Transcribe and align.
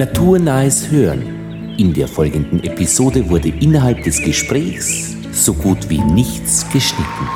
Naturnahes 0.00 0.90
Hören. 0.90 1.76
In 1.76 1.92
der 1.92 2.08
folgenden 2.08 2.64
Episode 2.64 3.28
wurde 3.28 3.50
innerhalb 3.50 4.02
des 4.02 4.22
Gesprächs 4.22 5.14
so 5.30 5.52
gut 5.52 5.90
wie 5.90 6.00
nichts 6.00 6.66
geschnitten. 6.72 7.28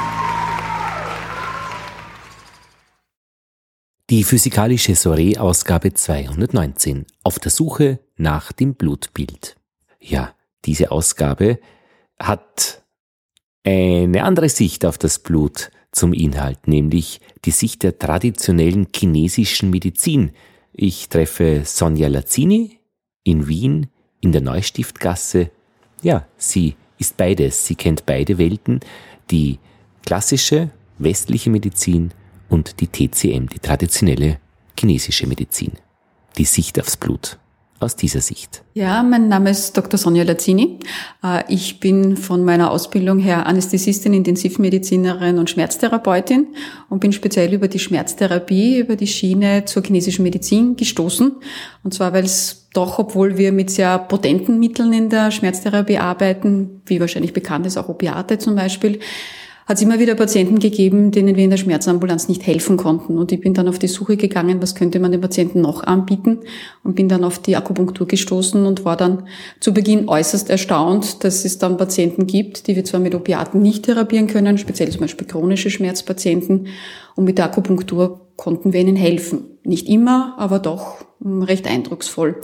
Die 4.09 4.25
physikalische 4.25 4.95
Soiree-Ausgabe 4.95 5.93
219 5.93 7.05
auf 7.23 7.39
der 7.39 7.51
Suche 7.51 7.99
nach 8.17 8.51
dem 8.51 8.77
Blutbild. 8.77 9.59
Ja, 10.01 10.35
diese 10.65 10.91
Ausgabe 10.91 11.59
hat 12.19 12.83
eine 13.63 14.25
andere 14.25 14.49
Sicht 14.49 14.87
auf 14.87 14.97
das 14.97 15.19
Blut 15.19 15.71
zum 15.93 16.15
Inhalt, 16.15 16.67
nämlich 16.67 17.21
die 17.45 17.51
Sicht 17.51 17.83
der 17.83 17.99
traditionellen 17.99 18.89
chinesischen 18.97 19.69
Medizin. 19.69 20.33
Ich 20.77 21.09
treffe 21.09 21.63
Sonja 21.65 22.09
Lazzini 22.09 22.81
in 23.23 23.47
Wien 23.47 23.87
in 24.21 24.33
der 24.33 24.41
Neustiftgasse. 24.41 25.51
Ja, 26.03 26.27
sie 26.37 26.75
ist 26.99 27.17
beides. 27.17 27.65
Sie 27.65 27.77
kennt 27.77 28.07
beide 28.07 28.39
Welten, 28.39 28.81
die 29.31 29.61
klassische 30.05 30.71
westliche 30.99 31.51
Medizin 31.51 32.13
und 32.49 32.81
die 32.81 32.89
TCM, 32.89 33.47
die 33.49 33.61
traditionelle 33.61 34.41
chinesische 34.79 35.29
Medizin. 35.29 35.73
Die 36.37 36.45
Sicht 36.45 36.81
aufs 36.81 36.97
Blut 36.97 37.39
aus 37.85 37.97
dieser 37.97 38.21
Sicht? 38.21 38.63
Ja, 38.75 39.03
mein 39.03 39.29
Name 39.29 39.51
ist 39.51 39.77
Dr. 39.77 39.99
Sonja 39.99 40.25
Lazzini. 40.25 40.81
Äh, 41.23 41.45
ich 41.49 41.79
bin 41.79 42.17
von 42.17 42.45
meiner 42.45 42.71
Ausbildung 42.71 43.19
her 43.19 43.47
Anästhesistin, 43.47 44.15
Intensivmedizinerin 44.15 45.39
und 45.39 45.51
Schmerztherapeutin 45.51 46.49
und 46.89 47.01
bin 47.01 47.13
speziell 47.13 47.53
über 47.53 47.69
die 47.69 47.79
Schmerztherapie, 47.79 48.79
über 48.79 48.97
die 48.97 49.07
Schiene 49.07 49.65
zur 49.67 49.85
chinesischen 49.85 50.23
Medizin 50.23 50.77
gestoßen. 50.77 51.37
Und 51.85 51.95
zwar, 51.95 52.13
weil 52.13 52.25
es 52.25 52.69
doch, 52.73 52.99
obwohl 52.99 53.39
wir 53.39 53.53
mit 53.53 53.71
sehr 53.71 53.99
potenten 53.99 54.59
Mitteln 54.59 54.93
in 54.93 55.09
der 55.09 55.31
Schmerztherapie 55.31 55.99
arbeiten, 55.99 56.83
wie 56.87 57.01
wahrscheinlich 57.01 57.33
bekannt 57.33 57.67
ist, 57.67 57.77
auch 57.77 57.89
Opiate 57.89 58.39
zum 58.39 58.57
Beispiel, 58.57 58.99
hat 59.67 59.77
es 59.77 59.83
immer 59.83 59.99
wieder 59.99 60.15
Patienten 60.15 60.59
gegeben, 60.59 61.11
denen 61.11 61.37
wir 61.37 61.45
in 61.45 61.51
der 61.51 61.57
Schmerzambulanz 61.57 62.29
nicht 62.29 62.47
helfen 62.47 62.77
konnten. 62.77 63.17
Und 63.17 63.33
ich 63.33 63.41
bin 63.41 63.55
dann 63.55 63.69
auf 63.69 63.79
die 63.79 63.89
Suche 63.89 64.17
gegangen, 64.17 64.61
was 64.61 64.75
könnte 64.75 65.01
man 65.01 65.13
den 65.13 65.21
Patienten 65.21 65.61
noch 65.61 65.83
anbieten 65.83 66.41
und 66.83 66.95
bin 66.95 67.09
dann 67.09 67.25
auf 67.25 67.39
die 67.39 67.57
Akupunktur 67.57 68.07
gestoßen 68.07 68.67
und 68.67 68.85
war 68.85 68.97
dann 68.97 69.27
zu 69.61 69.73
Beginn 69.73 70.09
äußerst 70.09 70.51
erstaunt, 70.51 71.25
dass 71.25 71.45
es 71.45 71.59
dann 71.59 71.77
Patienten 71.77 72.27
gibt, 72.27 72.67
die 72.67 72.77
wir 72.77 72.85
zwar 72.85 73.01
mit 73.01 73.15
Opiaten 73.15 73.63
nicht 73.63 73.85
therapieren 73.85 74.27
können, 74.27 74.59
speziell 74.59 74.91
zum 74.91 75.01
Beispiel 75.01 75.27
chronische 75.27 75.71
Schmerzpatienten, 75.71 76.69
und 77.17 77.25
mit 77.25 77.39
der 77.39 77.47
Akupunktur 77.47 78.29
konnten 78.37 78.73
wir 78.73 78.81
ihnen 78.81 78.97
helfen. 78.97 79.59
Nicht 79.63 79.89
immer, 79.89 80.35
aber 80.39 80.59
doch 80.59 81.05
hm, 81.23 81.43
recht 81.43 81.67
eindrucksvoll. 81.67 82.41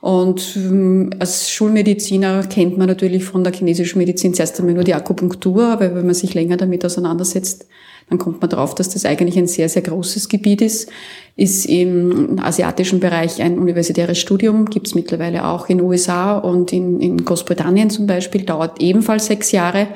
Und 0.00 0.56
ähm, 0.56 1.10
als 1.18 1.50
Schulmediziner 1.50 2.44
kennt 2.44 2.78
man 2.78 2.88
natürlich 2.88 3.24
von 3.24 3.44
der 3.44 3.52
chinesischen 3.52 3.98
Medizin 3.98 4.32
zuerst 4.32 4.58
einmal 4.58 4.74
nur 4.74 4.84
die 4.84 4.94
Akupunktur, 4.94 5.64
aber 5.64 5.94
wenn 5.94 6.06
man 6.06 6.14
sich 6.14 6.32
länger 6.32 6.56
damit 6.56 6.84
auseinandersetzt, 6.84 7.66
dann 8.08 8.18
kommt 8.18 8.40
man 8.40 8.50
drauf, 8.50 8.74
dass 8.74 8.88
das 8.88 9.04
eigentlich 9.04 9.38
ein 9.38 9.46
sehr, 9.46 9.68
sehr 9.68 9.82
großes 9.82 10.28
Gebiet 10.28 10.62
ist. 10.62 10.90
Ist 11.36 11.66
im 11.66 12.40
asiatischen 12.40 12.98
Bereich 12.98 13.40
ein 13.40 13.58
universitäres 13.58 14.18
Studium, 14.18 14.64
gibt 14.64 14.88
es 14.88 14.94
mittlerweile 14.96 15.46
auch 15.46 15.68
in 15.68 15.80
USA 15.80 16.38
und 16.38 16.72
in, 16.72 16.98
in 17.00 17.24
Großbritannien 17.24 17.88
zum 17.88 18.06
Beispiel, 18.06 18.42
dauert 18.42 18.82
ebenfalls 18.82 19.26
sechs 19.26 19.52
Jahre. 19.52 19.86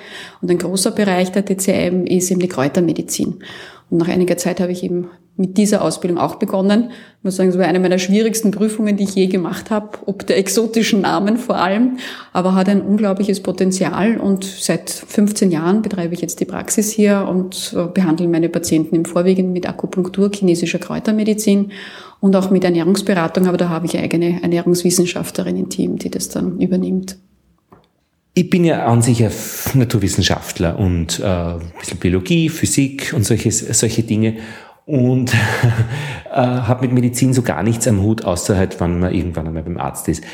Und 0.41 0.51
ein 0.51 0.59
großer 0.59 0.93
Bereich 0.93 1.33
der 1.33 1.45
TCM 1.45 2.07
ist 2.07 2.31
eben 2.31 2.41
die 2.41 2.49
Kräutermedizin. 2.49 3.41
Und 3.91 3.99
nach 3.99 4.09
einiger 4.09 4.37
Zeit 4.37 4.61
habe 4.61 4.71
ich 4.71 4.85
eben 4.85 5.09
mit 5.37 5.59
dieser 5.59 5.83
Ausbildung 5.83 6.19
auch 6.19 6.37
begonnen. 6.37 6.91
Ich 7.19 7.25
muss 7.25 7.37
sagen, 7.37 7.49
es 7.49 7.59
war 7.59 7.67
eine 7.67 7.81
meiner 7.81 7.99
schwierigsten 7.99 8.53
Prüfungen, 8.53 8.97
die 8.97 9.05
ich 9.05 9.15
je 9.15 9.27
gemacht 9.27 9.71
habe, 9.71 9.99
ob 10.07 10.27
der 10.27 10.39
exotischen 10.39 11.01
Namen 11.01 11.39
vor 11.39 11.57
allem, 11.57 11.99
aber 12.33 12.55
hat 12.55 12.69
ein 12.69 12.83
unglaubliches 12.83 13.41
Potenzial 13.41 14.19
und 14.19 14.45
seit 14.45 14.91
15 14.91 15.51
Jahren 15.51 15.83
betreibe 15.83 16.15
ich 16.15 16.21
jetzt 16.21 16.39
die 16.39 16.45
Praxis 16.45 16.93
hier 16.93 17.27
und 17.29 17.75
äh, 17.77 17.87
behandle 17.87 18.29
meine 18.29 18.49
Patienten 18.49 18.95
im 18.95 19.05
Vorwiegend 19.05 19.53
mit 19.53 19.69
Akupunktur, 19.69 20.31
chinesischer 20.33 20.79
Kräutermedizin 20.79 21.73
und 22.21 22.37
auch 22.37 22.51
mit 22.51 22.63
Ernährungsberatung, 22.63 23.49
aber 23.49 23.57
da 23.57 23.69
habe 23.69 23.87
ich 23.87 23.99
eigene 23.99 24.41
Ernährungswissenschaftlerin 24.43 25.57
im 25.57 25.69
Team, 25.69 25.99
die 25.99 26.11
das 26.11 26.29
dann 26.29 26.61
übernimmt. 26.61 27.17
Ich 28.37 28.51
bin 28.51 28.65
ja 28.65 28.87
an 28.87 29.01
sich 29.01 29.23
ein 29.23 29.31
Naturwissenschaftler 29.75 30.77
und 30.77 31.21
äh, 31.21 31.25
ein 31.25 31.61
bisschen 31.79 31.99
Biologie, 31.99 32.49
Physik 32.49 33.13
und 33.15 33.25
solche, 33.25 33.53
solche 33.53 34.03
Dinge 34.03 34.39
und 34.87 35.35
äh, 36.31 36.37
habe 36.37 36.87
mit 36.87 36.93
Medizin 36.95 37.33
so 37.33 37.43
gar 37.43 37.63
nichts 37.63 37.87
am 37.89 38.03
Hut, 38.03 38.25
außer 38.25 38.57
halt, 38.57 38.81
wann 38.81 39.01
man 39.01 39.15
irgendwann 39.15 39.47
einmal 39.47 39.63
beim 39.63 39.79
Arzt 39.79 40.09
ist. 40.09 40.25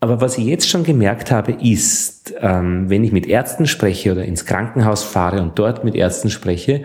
Aber 0.00 0.20
was 0.20 0.38
ich 0.38 0.44
jetzt 0.44 0.68
schon 0.68 0.84
gemerkt 0.84 1.30
habe, 1.30 1.52
ist, 1.52 2.34
ähm, 2.40 2.90
wenn 2.90 3.02
ich 3.02 3.12
mit 3.12 3.26
Ärzten 3.26 3.66
spreche 3.66 4.12
oder 4.12 4.24
ins 4.24 4.44
Krankenhaus 4.44 5.02
fahre 5.02 5.42
und 5.42 5.58
dort 5.58 5.84
mit 5.84 5.94
Ärzten 5.94 6.30
spreche, 6.30 6.82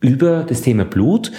über 0.00 0.44
das 0.44 0.60
Thema 0.60 0.84
Blut, 0.84 1.32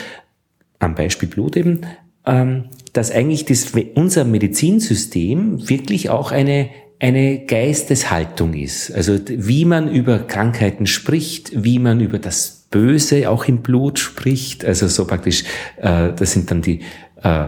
am 0.79 0.95
Beispiel 0.95 1.29
Blut 1.29 1.55
eben, 1.55 1.81
ähm, 2.25 2.65
dass 2.93 3.11
eigentlich 3.11 3.45
das, 3.45 3.71
unser 3.95 4.25
Medizinsystem 4.25 5.69
wirklich 5.69 6.09
auch 6.09 6.31
eine, 6.31 6.69
eine 6.99 7.45
Geisteshaltung 7.45 8.53
ist. 8.53 8.91
Also 8.91 9.17
wie 9.27 9.65
man 9.65 9.89
über 9.89 10.19
Krankheiten 10.19 10.87
spricht, 10.87 11.63
wie 11.63 11.77
man 11.77 11.99
über 11.99 12.17
das 12.17 12.56
Böse 12.69 13.29
auch 13.29 13.45
im 13.45 13.61
Blut 13.61 13.99
spricht. 13.99 14.65
Also 14.65 14.87
so 14.87 15.05
praktisch, 15.05 15.43
äh, 15.77 16.13
das 16.13 16.31
sind 16.33 16.51
dann 16.51 16.61
die, 16.61 16.81
äh, 17.23 17.47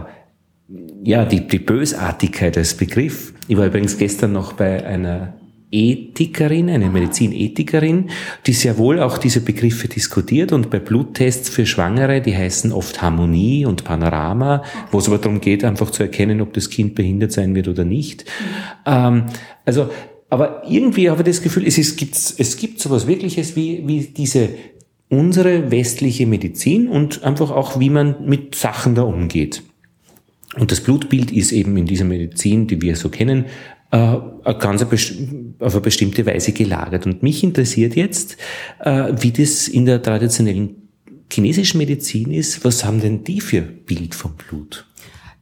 ja, 1.02 1.24
die, 1.24 1.46
die 1.46 1.58
Bösartigkeit 1.58 2.56
als 2.56 2.74
Begriff. 2.74 3.32
Ich 3.48 3.56
war 3.56 3.66
übrigens 3.66 3.98
gestern 3.98 4.32
noch 4.32 4.52
bei 4.52 4.84
einer 4.84 5.34
Ethikerin, 5.72 6.68
eine 6.68 6.90
Medizinethikerin, 6.90 8.10
die 8.46 8.52
sehr 8.52 8.76
wohl 8.76 9.00
auch 9.00 9.18
diese 9.18 9.40
Begriffe 9.40 9.86
diskutiert 9.86 10.52
und 10.52 10.68
bei 10.68 10.80
Bluttests 10.80 11.48
für 11.48 11.64
Schwangere, 11.64 12.20
die 12.20 12.36
heißen 12.36 12.72
oft 12.72 13.00
Harmonie 13.02 13.66
und 13.66 13.84
Panorama, 13.84 14.64
wo 14.90 14.98
es 14.98 15.06
aber 15.06 15.18
darum 15.18 15.40
geht, 15.40 15.62
einfach 15.64 15.90
zu 15.90 16.02
erkennen, 16.02 16.40
ob 16.40 16.52
das 16.54 16.70
Kind 16.70 16.96
behindert 16.96 17.30
sein 17.30 17.54
wird 17.54 17.68
oder 17.68 17.84
nicht. 17.84 18.24
Ähm, 18.84 19.26
also, 19.64 19.90
aber 20.28 20.62
irgendwie 20.68 21.08
habe 21.08 21.22
ich 21.22 21.26
das 21.26 21.42
Gefühl, 21.42 21.66
es, 21.66 21.78
ist, 21.78 21.96
gibt, 21.96 22.14
es 22.14 22.56
gibt 22.56 22.80
sowas 22.80 23.06
Wirkliches 23.06 23.54
wie, 23.54 23.82
wie 23.86 24.00
diese 24.00 24.48
unsere 25.10 25.70
westliche 25.70 26.26
Medizin 26.26 26.88
und 26.88 27.24
einfach 27.24 27.50
auch, 27.50 27.78
wie 27.78 27.90
man 27.90 28.24
mit 28.26 28.54
Sachen 28.54 28.94
da 28.94 29.02
umgeht. 29.02 29.62
Und 30.56 30.72
das 30.72 30.80
Blutbild 30.80 31.30
ist 31.30 31.52
eben 31.52 31.76
in 31.76 31.86
dieser 31.86 32.04
Medizin, 32.04 32.66
die 32.66 32.80
wir 32.80 32.96
so 32.96 33.08
kennen, 33.08 33.46
äh, 33.90 34.16
ganz 34.58 34.82
auf 34.82 35.74
eine 35.74 35.80
bestimmte 35.80 36.24
Weise 36.26 36.52
gelagert. 36.52 37.06
Und 37.06 37.22
mich 37.22 37.42
interessiert 37.42 37.96
jetzt, 37.96 38.36
äh, 38.78 39.12
wie 39.20 39.32
das 39.32 39.68
in 39.68 39.84
der 39.84 40.02
traditionellen 40.02 40.88
chinesischen 41.32 41.78
Medizin 41.78 42.32
ist. 42.32 42.64
Was 42.64 42.84
haben 42.84 43.00
denn 43.00 43.24
die 43.24 43.40
für 43.40 43.62
Bild 43.62 44.14
vom 44.14 44.34
Blut? 44.34 44.86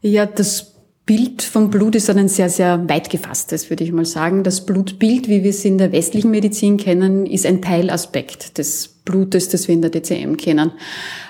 Ja, 0.01 0.27
das 0.27 0.75
Bild 1.05 1.43
vom 1.43 1.71
Blut 1.71 1.95
ist 1.95 2.11
ein 2.11 2.29
sehr, 2.29 2.51
sehr 2.51 2.87
weit 2.89 3.09
gefasstes, 3.09 3.71
würde 3.71 3.83
ich 3.83 3.93
mal 3.93 4.05
sagen. 4.05 4.45
Das 4.45 4.67
Blutbild, 4.67 5.29
wie 5.29 5.43
wir 5.43 5.51
es 5.51 5.65
in 5.65 5.79
der 5.79 5.91
westlichen 5.93 6.31
Medizin 6.31 6.77
kennen, 6.77 7.25
ist 7.25 7.47
ein 7.47 7.63
Teilaspekt 7.63 8.59
des 8.59 8.98
Blutes, 9.09 9.49
das 9.49 9.69
wir 9.69 9.75
in 9.75 9.81
der 9.81 9.91
DCM 9.91 10.37
kennen. 10.37 10.73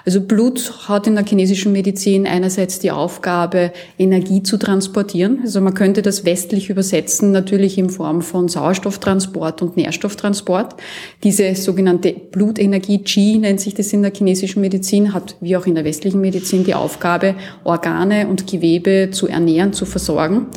Also 0.04 0.20
Blut 0.20 0.88
hat 0.88 1.06
in 1.06 1.14
der 1.14 1.24
chinesischen 1.24 1.70
Medizin 1.70 2.26
einerseits 2.26 2.80
die 2.80 2.90
Aufgabe, 2.90 3.72
Energie 3.98 4.42
zu 4.42 4.56
transportieren. 4.56 5.40
Also 5.44 5.60
man 5.60 5.74
könnte 5.74 6.02
das 6.02 6.24
westlich 6.24 6.70
übersetzen, 6.70 7.30
natürlich 7.30 7.78
in 7.78 7.88
Form 7.88 8.22
von 8.22 8.48
Sauerstofftransport 8.48 9.62
und 9.62 9.76
Nährstofftransport. 9.76 10.74
Diese 11.22 11.54
sogenannte 11.54 12.12
Blutenergie, 12.12 12.98
Qi 12.98 13.38
nennt 13.38 13.60
sich 13.60 13.75
das 13.75 13.92
in 13.92 14.02
der 14.02 14.12
chinesischen 14.12 14.60
Medizin, 14.60 15.14
hat 15.14 15.36
wie 15.40 15.56
auch 15.56 15.66
in 15.66 15.76
der 15.76 15.84
westlichen 15.84 16.20
Medizin 16.20 16.64
die 16.64 16.74
Aufgabe, 16.74 17.36
Organe 17.62 18.26
und 18.26 18.50
Gewebe 18.50 19.10
zu 19.12 19.28
ernähren, 19.28 19.72
zu 19.72 19.86
versorgen. 19.86 20.48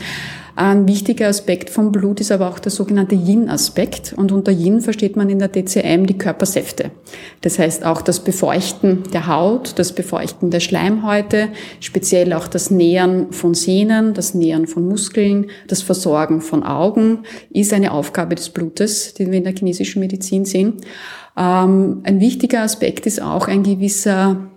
Ein 0.56 0.88
wichtiger 0.88 1.28
Aspekt 1.28 1.70
vom 1.70 1.92
Blut 1.92 2.20
ist 2.20 2.32
aber 2.32 2.50
auch 2.50 2.60
der 2.60 2.72
sogenannte 2.72 3.16
Yin-Aspekt. 3.16 4.14
Und 4.16 4.32
unter 4.32 4.52
Yin 4.52 4.82
versteht 4.82 5.16
man 5.16 5.30
in 5.30 5.40
der 5.40 5.48
DCM 5.48 6.06
die 6.06 6.18
Körpersäfte. 6.18 6.92
Das 7.42 7.58
heißt 7.58 7.86
auch 7.86 8.02
das 8.02 8.20
Befeuchten 8.22 9.04
der 9.14 9.28
Haut, 9.28 9.80
das 9.80 9.94
Befeuchten 9.94 10.52
der 10.52 10.60
Schleimhäute, 10.60 11.50
speziell 11.80 12.34
auch 12.34 12.48
das 12.48 12.70
Nähern 12.70 13.32
von 13.32 13.54
Sehnen, 13.54 14.14
das 14.14 14.34
Nähern 14.34 14.68
von 14.68 14.88
Muskeln, 14.88 15.48
das 15.68 15.82
Versorgen 15.82 16.42
von 16.42 16.64
Augen 16.64 17.20
ist 17.50 17.74
eine 17.74 17.92
Aufgabe 17.92 18.36
des 18.36 18.50
Blutes, 18.50 19.14
die 19.14 19.28
wir 19.28 19.38
in 19.38 19.44
der 19.44 19.56
chinesischen 19.56 20.00
Medizin 20.00 20.46
sehen. 20.46 20.78
Ähm, 21.38 22.02
ein 22.04 22.20
wichtiger 22.20 22.62
Aspekt 22.62 23.06
ist 23.06 23.22
auch 23.22 23.48
ein 23.48 23.64
gewisser 23.64 24.51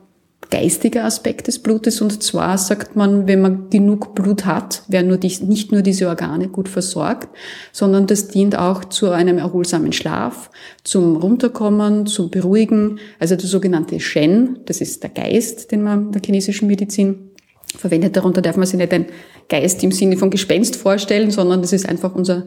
geistiger 0.50 1.04
Aspekt 1.04 1.46
des 1.46 1.58
Blutes. 1.58 2.00
Und 2.00 2.22
zwar 2.22 2.58
sagt 2.58 2.96
man, 2.96 3.26
wenn 3.26 3.40
man 3.40 3.70
genug 3.70 4.14
Blut 4.14 4.44
hat, 4.44 4.82
werden 4.88 5.08
nur 5.08 5.16
die, 5.16 5.32
nicht 5.44 5.72
nur 5.72 5.82
diese 5.82 6.08
Organe 6.08 6.48
gut 6.48 6.68
versorgt, 6.68 7.28
sondern 7.72 8.06
das 8.06 8.28
dient 8.28 8.56
auch 8.56 8.84
zu 8.84 9.10
einem 9.10 9.38
erholsamen 9.38 9.92
Schlaf, 9.92 10.50
zum 10.82 11.16
Runterkommen, 11.16 12.06
zum 12.06 12.30
Beruhigen. 12.30 12.98
Also 13.18 13.36
der 13.36 13.46
sogenannte 13.46 14.00
Shen, 14.00 14.60
das 14.66 14.80
ist 14.80 15.02
der 15.02 15.10
Geist, 15.10 15.72
den 15.72 15.82
man 15.82 16.06
in 16.06 16.12
der 16.12 16.22
chinesischen 16.24 16.68
Medizin 16.68 17.30
verwendet. 17.76 18.16
Darunter 18.16 18.42
darf 18.42 18.56
man 18.56 18.66
sich 18.66 18.78
nicht 18.78 18.92
ein 18.92 19.06
Geist 19.48 19.82
im 19.82 19.92
Sinne 19.92 20.16
von 20.16 20.30
Gespenst 20.30 20.76
vorstellen, 20.76 21.30
sondern 21.30 21.60
das 21.60 21.72
ist 21.72 21.88
einfach 21.88 22.14
unser, 22.14 22.46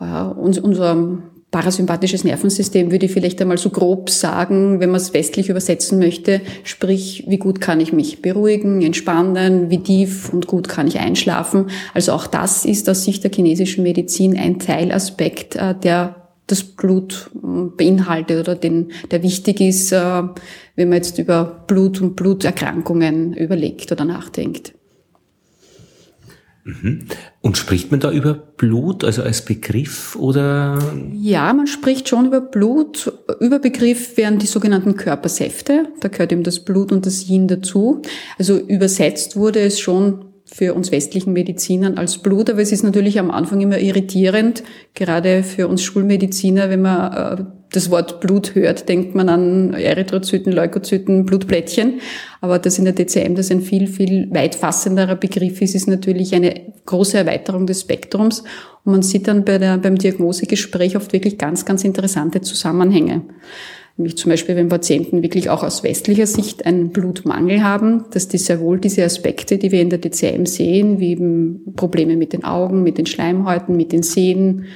äh, 0.00 0.22
unser 0.22 1.18
parasympathisches 1.50 2.24
Nervensystem, 2.24 2.90
würde 2.90 3.06
ich 3.06 3.12
vielleicht 3.12 3.40
einmal 3.40 3.58
so 3.58 3.70
grob 3.70 4.10
sagen, 4.10 4.80
wenn 4.80 4.90
man 4.90 5.00
es 5.00 5.14
westlich 5.14 5.48
übersetzen 5.48 5.98
möchte, 5.98 6.40
sprich, 6.64 7.24
wie 7.28 7.38
gut 7.38 7.60
kann 7.60 7.80
ich 7.80 7.92
mich 7.92 8.20
beruhigen, 8.20 8.82
entspannen, 8.82 9.70
wie 9.70 9.78
tief 9.78 10.32
und 10.32 10.46
gut 10.46 10.68
kann 10.68 10.88
ich 10.88 10.98
einschlafen. 10.98 11.70
Also 11.94 12.12
auch 12.12 12.26
das 12.26 12.64
ist 12.64 12.88
aus 12.90 13.04
Sicht 13.04 13.24
der 13.24 13.30
chinesischen 13.32 13.84
Medizin 13.84 14.36
ein 14.36 14.58
Teilaspekt, 14.58 15.56
äh, 15.56 15.74
der 15.74 16.26
das 16.46 16.62
Blut 16.62 17.30
äh, 17.34 17.38
beinhaltet 17.76 18.40
oder 18.40 18.54
den, 18.54 18.92
der 19.10 19.22
wichtig 19.22 19.60
ist, 19.60 19.92
äh, 19.92 20.22
wenn 20.74 20.88
man 20.88 20.96
jetzt 20.96 21.18
über 21.18 21.64
Blut 21.66 22.00
und 22.00 22.16
Bluterkrankungen 22.16 23.34
überlegt 23.34 23.92
oder 23.92 24.04
nachdenkt. 24.04 24.74
Mhm. 26.64 27.06
Und 27.46 27.56
spricht 27.56 27.92
man 27.92 28.00
da 28.00 28.10
über 28.10 28.34
Blut, 28.34 29.04
also 29.04 29.22
als 29.22 29.44
Begriff 29.44 30.16
oder? 30.16 30.80
Ja, 31.12 31.52
man 31.52 31.68
spricht 31.68 32.08
schon 32.08 32.26
über 32.26 32.40
Blut. 32.40 33.12
Überbegriff 33.38 34.16
wären 34.16 34.40
die 34.40 34.46
sogenannten 34.46 34.96
Körpersäfte. 34.96 35.84
Da 36.00 36.08
gehört 36.08 36.32
eben 36.32 36.42
das 36.42 36.58
Blut 36.58 36.90
und 36.90 37.06
das 37.06 37.28
Yin 37.28 37.46
dazu. 37.46 38.02
Also 38.36 38.58
übersetzt 38.58 39.36
wurde 39.36 39.60
es 39.60 39.78
schon 39.78 40.24
für 40.44 40.74
uns 40.74 40.90
westlichen 40.90 41.34
Medizinern 41.34 41.98
als 41.98 42.18
Blut, 42.18 42.50
aber 42.50 42.62
es 42.62 42.72
ist 42.72 42.82
natürlich 42.82 43.20
am 43.20 43.30
Anfang 43.30 43.60
immer 43.60 43.78
irritierend, 43.78 44.64
gerade 44.94 45.44
für 45.44 45.68
uns 45.68 45.84
Schulmediziner, 45.84 46.68
wenn 46.68 46.82
man 46.82 47.12
äh, 47.12 47.44
das 47.76 47.90
Wort 47.90 48.20
Blut 48.20 48.54
hört, 48.54 48.88
denkt 48.88 49.14
man 49.14 49.28
an 49.28 49.74
Erythrozyten, 49.74 50.52
Leukozyten, 50.52 51.26
Blutplättchen. 51.26 52.00
Aber 52.40 52.58
das 52.58 52.78
in 52.78 52.86
der 52.86 52.94
DCM, 52.94 53.34
das 53.34 53.50
ein 53.50 53.60
viel, 53.60 53.86
viel 53.86 54.28
weitfassenderer 54.32 55.14
Begriff 55.14 55.60
ist, 55.60 55.74
ist 55.74 55.86
natürlich 55.86 56.34
eine 56.34 56.72
große 56.86 57.18
Erweiterung 57.18 57.66
des 57.66 57.82
Spektrums. 57.82 58.40
Und 58.84 58.92
man 58.92 59.02
sieht 59.02 59.28
dann 59.28 59.44
bei 59.44 59.58
der, 59.58 59.76
beim 59.76 59.98
Diagnosegespräch 59.98 60.96
oft 60.96 61.12
wirklich 61.12 61.36
ganz, 61.36 61.64
ganz 61.66 61.84
interessante 61.84 62.40
Zusammenhänge. 62.40 63.22
Nämlich 63.98 64.16
zum 64.16 64.30
Beispiel, 64.30 64.56
wenn 64.56 64.68
Patienten 64.68 65.22
wirklich 65.22 65.48
auch 65.48 65.62
aus 65.62 65.82
westlicher 65.82 66.26
Sicht 66.26 66.66
einen 66.66 66.90
Blutmangel 66.90 67.62
haben, 67.62 68.04
dass 68.10 68.28
die 68.28 68.38
sehr 68.38 68.60
wohl 68.60 68.78
diese 68.78 69.04
Aspekte, 69.04 69.56
die 69.58 69.72
wir 69.72 69.80
in 69.80 69.90
der 69.90 70.00
DCM 70.00 70.44
sehen, 70.44 70.98
wie 70.98 71.12
eben 71.12 71.74
Probleme 71.76 72.16
mit 72.16 72.32
den 72.32 72.44
Augen, 72.44 72.82
mit 72.82 72.98
den 72.98 73.06
Schleimhäuten, 73.06 73.76
mit 73.76 73.92
den 73.92 74.02
Sehnen, 74.02 74.66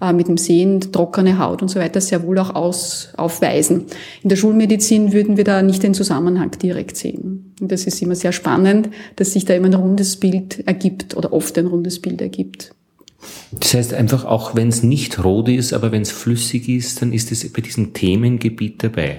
äh, 0.00 0.12
mit 0.12 0.28
dem 0.28 0.36
Sehen, 0.36 0.80
trockene 0.92 1.38
Haut 1.38 1.62
und 1.62 1.68
so 1.68 1.80
weiter 1.80 2.00
sehr 2.00 2.22
wohl 2.22 2.38
auch 2.38 2.54
aus, 2.54 3.08
aufweisen. 3.16 3.86
In 4.22 4.28
der 4.28 4.36
Schulmedizin 4.36 5.12
würden 5.12 5.36
wir 5.36 5.44
da 5.44 5.62
nicht 5.62 5.82
den 5.82 5.94
Zusammenhang 5.94 6.50
direkt 6.52 6.96
sehen. 6.96 7.54
Und 7.60 7.72
das 7.72 7.84
ist 7.84 8.00
immer 8.02 8.14
sehr 8.14 8.32
spannend, 8.32 8.90
dass 9.16 9.32
sich 9.32 9.44
da 9.44 9.54
immer 9.54 9.66
ein 9.66 9.74
rundes 9.74 10.16
Bild 10.16 10.66
ergibt 10.66 11.16
oder 11.16 11.32
oft 11.32 11.56
ein 11.58 11.66
rundes 11.66 12.00
Bild 12.00 12.20
ergibt. 12.20 12.72
Das 13.50 13.74
heißt 13.74 13.94
einfach 13.94 14.24
auch, 14.24 14.54
wenn 14.54 14.68
es 14.68 14.82
nicht 14.82 15.24
rot 15.24 15.48
ist, 15.48 15.72
aber 15.72 15.90
wenn 15.90 16.02
es 16.02 16.12
flüssig 16.12 16.68
ist, 16.68 17.02
dann 17.02 17.12
ist 17.12 17.32
es 17.32 17.52
bei 17.52 17.60
diesem 17.60 17.92
Themengebiet 17.92 18.82
dabei. 18.82 19.18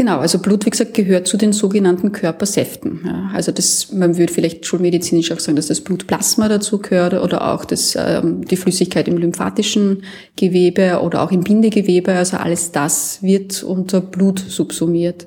Genau, 0.00 0.20
also 0.20 0.38
Blut, 0.38 0.64
wie 0.64 0.70
gesagt, 0.70 0.94
gehört 0.94 1.28
zu 1.28 1.36
den 1.36 1.52
sogenannten 1.52 2.10
Körpersäften. 2.10 3.02
Ja, 3.04 3.30
also 3.34 3.52
das, 3.52 3.92
man 3.92 4.16
würde 4.16 4.32
vielleicht 4.32 4.64
schulmedizinisch 4.64 5.30
auch 5.30 5.38
sagen, 5.38 5.56
dass 5.56 5.66
das 5.66 5.82
Blutplasma 5.82 6.48
dazu 6.48 6.78
gehört 6.78 7.12
oder 7.12 7.52
auch 7.52 7.66
das, 7.66 7.98
ähm, 8.00 8.42
die 8.46 8.56
Flüssigkeit 8.56 9.08
im 9.08 9.18
lymphatischen 9.18 10.04
Gewebe 10.36 11.00
oder 11.02 11.20
auch 11.20 11.30
im 11.32 11.42
Bindegewebe. 11.42 12.14
Also 12.14 12.38
alles 12.38 12.72
das 12.72 13.22
wird 13.22 13.62
unter 13.62 14.00
Blut 14.00 14.38
subsumiert. 14.38 15.26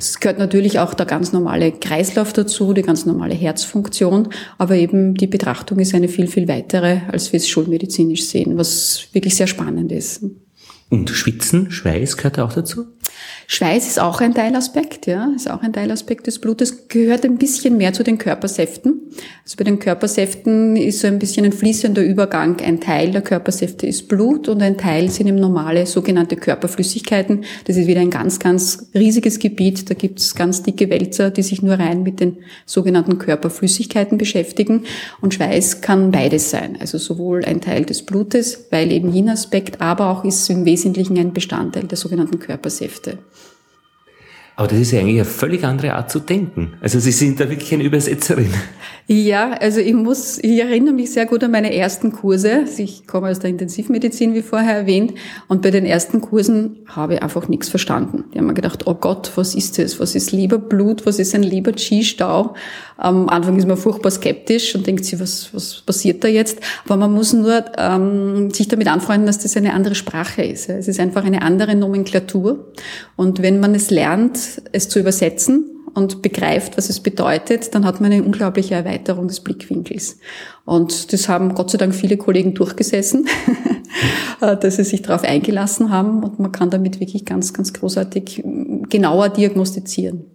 Es 0.00 0.18
gehört 0.18 0.40
natürlich 0.40 0.80
auch 0.80 0.94
der 0.94 1.06
ganz 1.06 1.32
normale 1.32 1.70
Kreislauf 1.70 2.32
dazu, 2.32 2.72
die 2.72 2.82
ganz 2.82 3.06
normale 3.06 3.34
Herzfunktion, 3.34 4.30
aber 4.58 4.74
eben 4.74 5.14
die 5.14 5.28
Betrachtung 5.28 5.78
ist 5.78 5.94
eine 5.94 6.08
viel, 6.08 6.26
viel 6.26 6.48
weitere, 6.48 7.02
als 7.06 7.32
wir 7.32 7.36
es 7.36 7.48
schulmedizinisch 7.48 8.24
sehen, 8.24 8.58
was 8.58 9.04
wirklich 9.12 9.36
sehr 9.36 9.46
spannend 9.46 9.92
ist. 9.92 10.24
Und 10.90 11.08
Schwitzen, 11.08 11.70
Schweiß 11.70 12.16
gehört 12.16 12.40
auch 12.40 12.52
dazu? 12.52 12.86
Schweiß 13.46 13.86
ist 13.86 14.00
auch 14.00 14.20
ein 14.20 14.34
Teilaspekt, 14.34 15.06
ja, 15.06 15.30
ist 15.36 15.50
auch 15.50 15.62
ein 15.62 15.72
Teilaspekt 15.72 16.26
des 16.26 16.38
Blutes, 16.38 16.88
gehört 16.88 17.24
ein 17.24 17.36
bisschen 17.36 17.76
mehr 17.76 17.92
zu 17.92 18.02
den 18.02 18.18
Körpersäften. 18.18 19.00
Also 19.44 19.56
bei 19.56 19.64
den 19.64 19.78
Körpersäften 19.78 20.76
ist 20.76 21.00
so 21.00 21.06
ein 21.06 21.18
bisschen 21.18 21.44
ein 21.44 21.52
fließender 21.52 22.02
Übergang. 22.02 22.60
Ein 22.60 22.80
Teil 22.80 23.10
der 23.10 23.22
Körpersäfte 23.22 23.86
ist 23.86 24.08
Blut 24.08 24.48
und 24.48 24.62
ein 24.62 24.78
Teil 24.78 25.10
sind 25.10 25.26
eben 25.26 25.38
normale 25.38 25.84
sogenannte 25.86 26.36
Körperflüssigkeiten. 26.36 27.44
Das 27.64 27.76
ist 27.76 27.86
wieder 27.86 28.00
ein 28.00 28.10
ganz, 28.10 28.38
ganz 28.38 28.86
riesiges 28.94 29.38
Gebiet. 29.38 29.90
Da 29.90 29.94
gibt 29.94 30.20
es 30.20 30.34
ganz 30.34 30.62
dicke 30.62 30.88
Wälzer, 30.88 31.30
die 31.30 31.42
sich 31.42 31.60
nur 31.60 31.74
rein 31.74 32.02
mit 32.02 32.20
den 32.20 32.38
sogenannten 32.64 33.18
Körperflüssigkeiten 33.18 34.16
beschäftigen. 34.16 34.84
Und 35.20 35.34
Schweiß 35.34 35.80
kann 35.80 36.10
beides 36.10 36.50
sein. 36.50 36.78
Also 36.80 36.98
sowohl 36.98 37.44
ein 37.44 37.60
Teil 37.60 37.84
des 37.84 38.02
Blutes, 38.02 38.66
weil 38.70 38.92
eben 38.92 39.12
jener 39.12 39.32
Aspekt, 39.32 39.80
aber 39.80 40.08
auch 40.08 40.24
ist 40.24 40.48
im 40.50 40.64
Wesentlichen 40.64 41.18
ein 41.18 41.32
Bestandteil 41.32 41.84
der 41.84 41.98
sogenannten 41.98 42.38
Körpersäfte. 42.38 43.11
Aber 44.54 44.68
das 44.68 44.78
ist 44.78 44.92
ja 44.92 45.00
eigentlich 45.00 45.16
eine 45.16 45.24
völlig 45.24 45.64
andere 45.64 45.94
Art 45.94 46.10
zu 46.10 46.20
denken. 46.20 46.74
Also 46.82 47.00
Sie 47.00 47.10
sind 47.10 47.40
da 47.40 47.48
wirklich 47.48 47.72
eine 47.72 47.84
Übersetzerin. 47.84 48.52
Ja, 49.08 49.52
also 49.52 49.80
ich 49.80 49.94
muss, 49.94 50.38
ich 50.38 50.60
erinnere 50.60 50.94
mich 50.94 51.10
sehr 51.10 51.26
gut 51.26 51.42
an 51.42 51.50
meine 51.50 51.74
ersten 51.74 52.12
Kurse. 52.12 52.64
Ich 52.76 53.06
komme 53.06 53.30
aus 53.30 53.40
der 53.40 53.50
Intensivmedizin, 53.50 54.34
wie 54.34 54.42
vorher 54.42 54.76
erwähnt. 54.76 55.14
Und 55.48 55.62
bei 55.62 55.70
den 55.70 55.86
ersten 55.86 56.20
Kursen 56.20 56.80
habe 56.86 57.14
ich 57.14 57.22
einfach 57.22 57.48
nichts 57.48 57.68
verstanden. 57.68 58.24
Die 58.32 58.38
haben 58.38 58.46
mir 58.46 58.54
gedacht, 58.54 58.86
oh 58.86 58.94
Gott, 58.94 59.32
was 59.36 59.54
ist 59.54 59.78
das? 59.78 59.98
Was 59.98 60.14
ist 60.14 60.32
Leberblut? 60.32 61.06
Was 61.06 61.18
ist 61.18 61.34
ein 61.34 61.42
Leber-Chi-Stau? 61.42 62.54
Am 63.02 63.28
Anfang 63.28 63.56
ist 63.56 63.66
man 63.66 63.76
furchtbar 63.76 64.12
skeptisch 64.12 64.76
und 64.76 64.86
denkt 64.86 65.04
sich, 65.04 65.18
was, 65.18 65.52
was 65.52 65.82
passiert 65.84 66.22
da 66.22 66.28
jetzt? 66.28 66.60
Aber 66.84 66.96
man 66.96 67.12
muss 67.12 67.32
nur 67.32 67.64
ähm, 67.76 68.52
sich 68.52 68.68
damit 68.68 68.86
anfreunden, 68.86 69.26
dass 69.26 69.40
das 69.40 69.56
eine 69.56 69.74
andere 69.74 69.96
Sprache 69.96 70.44
ist. 70.44 70.68
Es 70.68 70.86
ist 70.86 71.00
einfach 71.00 71.24
eine 71.24 71.42
andere 71.42 71.74
Nomenklatur. 71.74 72.72
Und 73.16 73.42
wenn 73.42 73.58
man 73.58 73.74
es 73.74 73.90
lernt, 73.90 74.38
es 74.70 74.88
zu 74.88 75.00
übersetzen 75.00 75.64
und 75.94 76.22
begreift, 76.22 76.78
was 76.78 76.90
es 76.90 77.00
bedeutet, 77.00 77.74
dann 77.74 77.84
hat 77.84 78.00
man 78.00 78.12
eine 78.12 78.22
unglaubliche 78.22 78.76
Erweiterung 78.76 79.26
des 79.26 79.40
Blickwinkels. 79.40 80.18
Und 80.64 81.12
das 81.12 81.28
haben 81.28 81.56
Gott 81.56 81.70
sei 81.70 81.78
Dank 81.78 81.96
viele 81.96 82.16
Kollegen 82.16 82.54
durchgesessen, 82.54 83.26
dass 84.40 84.76
sie 84.76 84.84
sich 84.84 85.02
darauf 85.02 85.24
eingelassen 85.24 85.90
haben 85.90 86.22
und 86.22 86.38
man 86.38 86.52
kann 86.52 86.70
damit 86.70 87.00
wirklich 87.00 87.24
ganz, 87.24 87.52
ganz 87.52 87.72
großartig 87.72 88.44
genauer 88.88 89.28
diagnostizieren. 89.30 90.31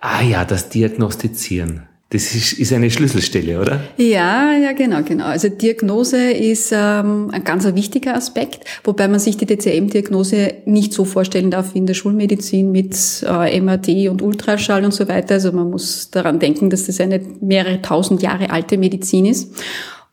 Ah 0.00 0.22
ja, 0.22 0.44
das 0.44 0.68
Diagnostizieren. 0.68 1.88
Das 2.12 2.34
ist, 2.34 2.52
ist 2.52 2.74
eine 2.74 2.90
Schlüsselstelle, 2.90 3.58
oder? 3.58 3.84
Ja, 3.96 4.52
ja, 4.52 4.72
genau, 4.72 5.02
genau. 5.02 5.24
Also 5.24 5.48
Diagnose 5.48 6.30
ist 6.30 6.70
ähm, 6.70 7.30
ein 7.32 7.42
ganz 7.42 7.64
wichtiger 7.74 8.14
Aspekt, 8.14 8.66
wobei 8.84 9.08
man 9.08 9.18
sich 9.18 9.38
die 9.38 9.46
DCM-Diagnose 9.46 10.56
nicht 10.66 10.92
so 10.92 11.06
vorstellen 11.06 11.50
darf 11.50 11.72
wie 11.72 11.78
in 11.78 11.86
der 11.86 11.94
Schulmedizin 11.94 12.70
mit 12.70 13.24
äh, 13.26 13.58
MRT 13.58 14.10
und 14.10 14.20
Ultraschall 14.20 14.84
und 14.84 14.92
so 14.92 15.08
weiter. 15.08 15.36
Also 15.36 15.52
man 15.52 15.70
muss 15.70 16.10
daran 16.10 16.38
denken, 16.38 16.68
dass 16.68 16.84
das 16.84 17.00
eine 17.00 17.18
mehrere 17.40 17.80
tausend 17.80 18.20
Jahre 18.20 18.50
alte 18.50 18.76
Medizin 18.76 19.24
ist. 19.24 19.54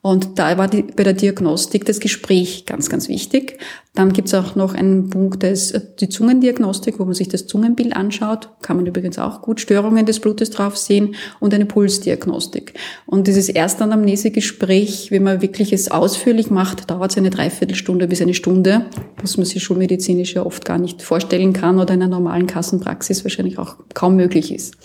Und 0.01 0.39
da 0.39 0.57
war 0.57 0.69
die, 0.69 0.83
bei 0.83 1.03
der 1.03 1.11
Diagnostik 1.11 1.83
das 1.83 1.99
Gespräch 1.99 2.65
ganz, 2.65 2.89
ganz 2.89 3.09
wichtig. 3.09 3.59
Dann 3.95 4.13
gibt's 4.13 4.33
auch 4.33 4.55
noch 4.55 4.73
einen 4.73 5.09
Punkt, 5.09 5.43
das 5.43 5.73
die 5.99 6.07
Zungendiagnostik, 6.07 6.99
wo 6.99 7.05
man 7.05 7.13
sich 7.13 7.27
das 7.27 7.47
Zungenbild 7.47 7.97
anschaut. 7.97 8.49
Kann 8.61 8.77
man 8.77 8.85
übrigens 8.85 9.19
auch 9.19 9.41
gut 9.41 9.59
Störungen 9.59 10.05
des 10.05 10.21
Blutes 10.21 10.51
drauf 10.51 10.77
sehen 10.77 11.15
und 11.41 11.53
eine 11.53 11.65
Pulsdiagnostik. 11.65 12.75
Und 13.07 13.27
dieses 13.27 13.49
Erstanamnesegespräch, 13.49 15.11
wenn 15.11 15.23
man 15.23 15.41
wirklich 15.41 15.73
es 15.73 15.91
ausführlich 15.91 16.49
macht, 16.49 16.89
dauert 16.89 17.11
es 17.11 17.17
eine 17.17 17.29
Dreiviertelstunde 17.29 18.07
bis 18.07 18.21
eine 18.21 18.33
Stunde, 18.33 18.85
was 19.21 19.35
man 19.35 19.45
sich 19.45 19.61
schulmedizinisch 19.61 20.33
ja 20.33 20.45
oft 20.45 20.63
gar 20.63 20.77
nicht 20.77 21.01
vorstellen 21.01 21.51
kann 21.51 21.77
oder 21.77 21.93
in 21.93 22.01
einer 22.01 22.11
normalen 22.11 22.47
Kassenpraxis 22.47 23.25
wahrscheinlich 23.25 23.57
auch 23.57 23.75
kaum 23.93 24.15
möglich 24.15 24.53
ist. 24.53 24.75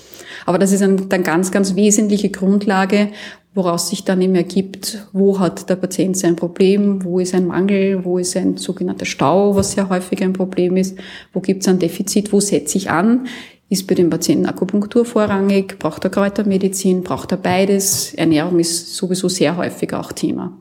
Aber 0.44 0.58
das 0.58 0.72
ist 0.72 0.82
eine 0.82 0.96
dann 0.96 1.22
ganz, 1.22 1.52
ganz 1.52 1.76
wesentliche 1.76 2.30
Grundlage, 2.30 3.10
woraus 3.54 3.88
sich 3.88 4.04
dann 4.04 4.20
eben 4.20 4.34
ergibt, 4.34 5.06
wo 5.12 5.38
hat 5.38 5.70
der 5.70 5.76
Patient 5.76 6.16
sein 6.16 6.36
Problem, 6.36 7.04
wo 7.04 7.20
ist 7.20 7.34
ein 7.34 7.46
Mangel, 7.46 8.04
wo 8.04 8.18
ist 8.18 8.36
ein 8.36 8.56
sogenannter 8.56 9.06
Stau, 9.06 9.54
was 9.54 9.72
sehr 9.72 9.88
häufig 9.88 10.22
ein 10.22 10.32
Problem 10.32 10.76
ist, 10.76 10.98
wo 11.32 11.40
gibt 11.40 11.62
es 11.62 11.68
ein 11.68 11.78
Defizit, 11.78 12.32
wo 12.32 12.40
setze 12.40 12.78
ich 12.78 12.90
an, 12.90 13.26
ist 13.68 13.86
bei 13.86 13.94
dem 13.94 14.10
Patienten 14.10 14.46
Akupunktur 14.46 15.04
vorrangig, 15.04 15.78
braucht 15.78 16.04
er 16.04 16.10
Kräutermedizin, 16.10 17.02
braucht 17.02 17.30
er 17.32 17.38
beides, 17.38 18.12
Ernährung 18.14 18.58
ist 18.58 18.94
sowieso 18.96 19.28
sehr 19.28 19.56
häufig 19.56 19.94
auch 19.94 20.12
Thema. 20.12 20.52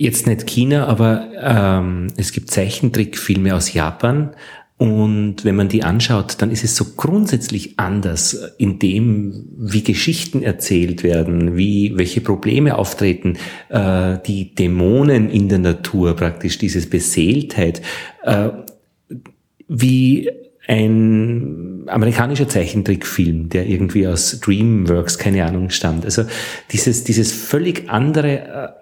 Jetzt 0.00 0.28
nicht 0.28 0.46
China, 0.46 0.86
aber 0.86 1.26
ähm, 1.40 2.06
es 2.16 2.30
gibt 2.30 2.52
Zeichentrickfilme 2.52 3.54
aus 3.54 3.72
Japan, 3.72 4.30
und 4.78 5.44
wenn 5.44 5.56
man 5.56 5.68
die 5.68 5.82
anschaut, 5.82 6.36
dann 6.38 6.52
ist 6.52 6.62
es 6.62 6.76
so 6.76 6.84
grundsätzlich 6.96 7.80
anders 7.80 8.34
in 8.58 8.78
dem, 8.78 9.44
wie 9.56 9.82
Geschichten 9.82 10.40
erzählt 10.40 11.02
werden, 11.02 11.56
wie, 11.56 11.94
welche 11.96 12.20
Probleme 12.20 12.78
auftreten, 12.78 13.36
äh, 13.70 14.18
die 14.24 14.54
Dämonen 14.54 15.30
in 15.30 15.48
der 15.48 15.58
Natur 15.58 16.14
praktisch, 16.14 16.58
dieses 16.58 16.88
Beseeltheit, 16.88 17.82
äh, 18.22 18.50
wie 19.66 20.30
ein 20.68 21.82
amerikanischer 21.86 22.48
Zeichentrickfilm, 22.48 23.48
der 23.48 23.66
irgendwie 23.66 24.06
aus 24.06 24.38
DreamWorks, 24.38 25.18
keine 25.18 25.44
Ahnung, 25.44 25.70
stammt. 25.70 26.04
Also 26.04 26.22
dieses, 26.70 27.02
dieses 27.02 27.32
völlig 27.32 27.90
andere, 27.90 28.76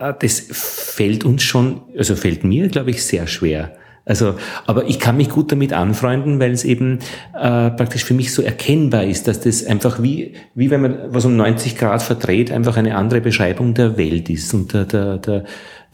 äh, 0.00 0.08
äh 0.08 0.14
das 0.18 0.40
fällt 0.50 1.24
uns 1.24 1.44
schon, 1.44 1.82
also 1.96 2.16
fällt 2.16 2.42
mir, 2.42 2.66
glaube 2.66 2.90
ich, 2.90 3.04
sehr 3.04 3.28
schwer. 3.28 3.76
Also, 4.08 4.36
aber 4.64 4.86
ich 4.86 4.98
kann 4.98 5.18
mich 5.18 5.28
gut 5.28 5.52
damit 5.52 5.74
anfreunden, 5.74 6.40
weil 6.40 6.52
es 6.52 6.64
eben 6.64 7.00
äh, 7.34 7.70
praktisch 7.70 8.04
für 8.04 8.14
mich 8.14 8.32
so 8.32 8.40
erkennbar 8.40 9.04
ist, 9.04 9.28
dass 9.28 9.40
das 9.40 9.66
einfach 9.66 10.02
wie, 10.02 10.32
wie 10.54 10.70
wenn 10.70 10.80
man 10.80 10.98
was 11.10 11.26
um 11.26 11.36
90 11.36 11.76
Grad 11.76 12.02
verdreht, 12.02 12.50
einfach 12.50 12.78
eine 12.78 12.96
andere 12.96 13.20
Beschreibung 13.20 13.74
der 13.74 13.98
Welt 13.98 14.30
ist 14.30 14.54
und 14.54 14.72
der, 14.72 14.86
der, 14.86 15.18
der, 15.18 15.44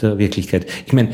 der 0.01 0.19
Wirklichkeit. 0.19 0.67
Ich 0.87 0.93
meine, 0.93 1.09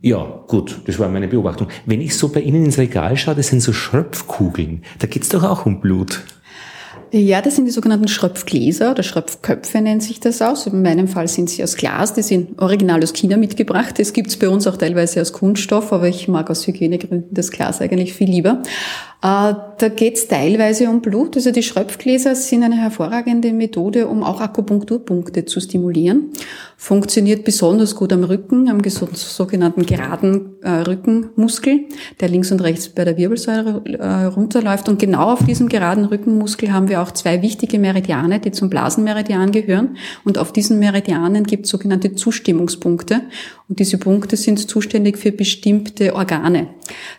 ja, 0.00 0.44
gut, 0.48 0.80
das 0.86 0.98
war 0.98 1.08
meine 1.08 1.28
Beobachtung. 1.28 1.68
Wenn 1.86 2.00
ich 2.00 2.16
so 2.16 2.28
bei 2.28 2.40
Ihnen 2.40 2.64
ins 2.64 2.78
Regal 2.78 3.16
schaue, 3.16 3.36
das 3.36 3.46
sind 3.46 3.60
so 3.60 3.72
Schröpfkugeln. 3.72 4.82
Da 4.98 5.06
geht's 5.06 5.28
doch 5.28 5.44
auch 5.44 5.64
um 5.64 5.80
Blut. 5.80 6.24
Ja, 7.10 7.40
das 7.40 7.56
sind 7.56 7.64
die 7.64 7.70
sogenannten 7.70 8.08
Schröpfgläser 8.08 8.90
oder 8.90 9.02
Schröpfköpfe 9.02 9.80
nennt 9.80 10.02
sich 10.02 10.20
das 10.20 10.42
aus. 10.42 10.66
In 10.66 10.82
meinem 10.82 11.08
Fall 11.08 11.26
sind 11.26 11.48
sie 11.48 11.62
aus 11.62 11.76
Glas, 11.76 12.12
die 12.12 12.22
sind 12.22 12.60
original 12.60 13.02
aus 13.02 13.14
China 13.14 13.38
mitgebracht. 13.38 13.98
Das 13.98 14.12
gibt's 14.12 14.36
bei 14.36 14.48
uns 14.48 14.66
auch 14.66 14.76
teilweise 14.76 15.22
aus 15.22 15.32
Kunststoff, 15.32 15.92
aber 15.92 16.06
ich 16.08 16.28
mag 16.28 16.50
aus 16.50 16.66
Hygienegründen 16.66 17.32
das 17.32 17.50
Glas 17.50 17.80
eigentlich 17.80 18.12
viel 18.12 18.28
lieber. 18.28 18.62
Äh, 19.20 19.54
da 19.78 19.88
geht 19.88 20.14
es 20.14 20.28
teilweise 20.28 20.88
um 20.88 21.00
Blut. 21.00 21.34
Also 21.34 21.50
die 21.50 21.64
Schröpfgläser 21.64 22.36
sind 22.36 22.62
eine 22.62 22.76
hervorragende 22.76 23.52
Methode, 23.52 24.06
um 24.06 24.22
auch 24.22 24.40
Akupunkturpunkte 24.40 25.44
zu 25.44 25.60
stimulieren. 25.60 26.32
Funktioniert 26.76 27.44
besonders 27.44 27.96
gut 27.96 28.12
am 28.12 28.22
Rücken, 28.22 28.68
am 28.68 28.80
sogenannten 28.88 29.86
geraden 29.86 30.54
äh, 30.62 30.70
Rückenmuskel, 30.70 31.86
der 32.20 32.28
links 32.28 32.52
und 32.52 32.60
rechts 32.60 32.90
bei 32.90 33.04
der 33.04 33.16
Wirbelsäule 33.16 33.82
äh, 33.98 34.24
runterläuft. 34.26 34.88
Und 34.88 35.00
genau 35.00 35.32
auf 35.32 35.44
diesem 35.44 35.68
geraden 35.68 36.04
Rückenmuskel 36.04 36.72
haben 36.72 36.88
wir 36.88 37.02
auch 37.02 37.10
zwei 37.10 37.42
wichtige 37.42 37.80
Meridiane, 37.80 38.38
die 38.38 38.52
zum 38.52 38.70
Blasenmeridian 38.70 39.50
gehören. 39.50 39.96
Und 40.24 40.38
auf 40.38 40.52
diesen 40.52 40.78
Meridianen 40.78 41.42
gibt 41.42 41.64
es 41.64 41.72
sogenannte 41.72 42.14
Zustimmungspunkte. 42.14 43.22
Und 43.68 43.80
diese 43.80 43.98
Punkte 43.98 44.36
sind 44.36 44.58
zuständig 44.58 45.18
für 45.18 45.30
bestimmte 45.30 46.14
Organe. 46.14 46.68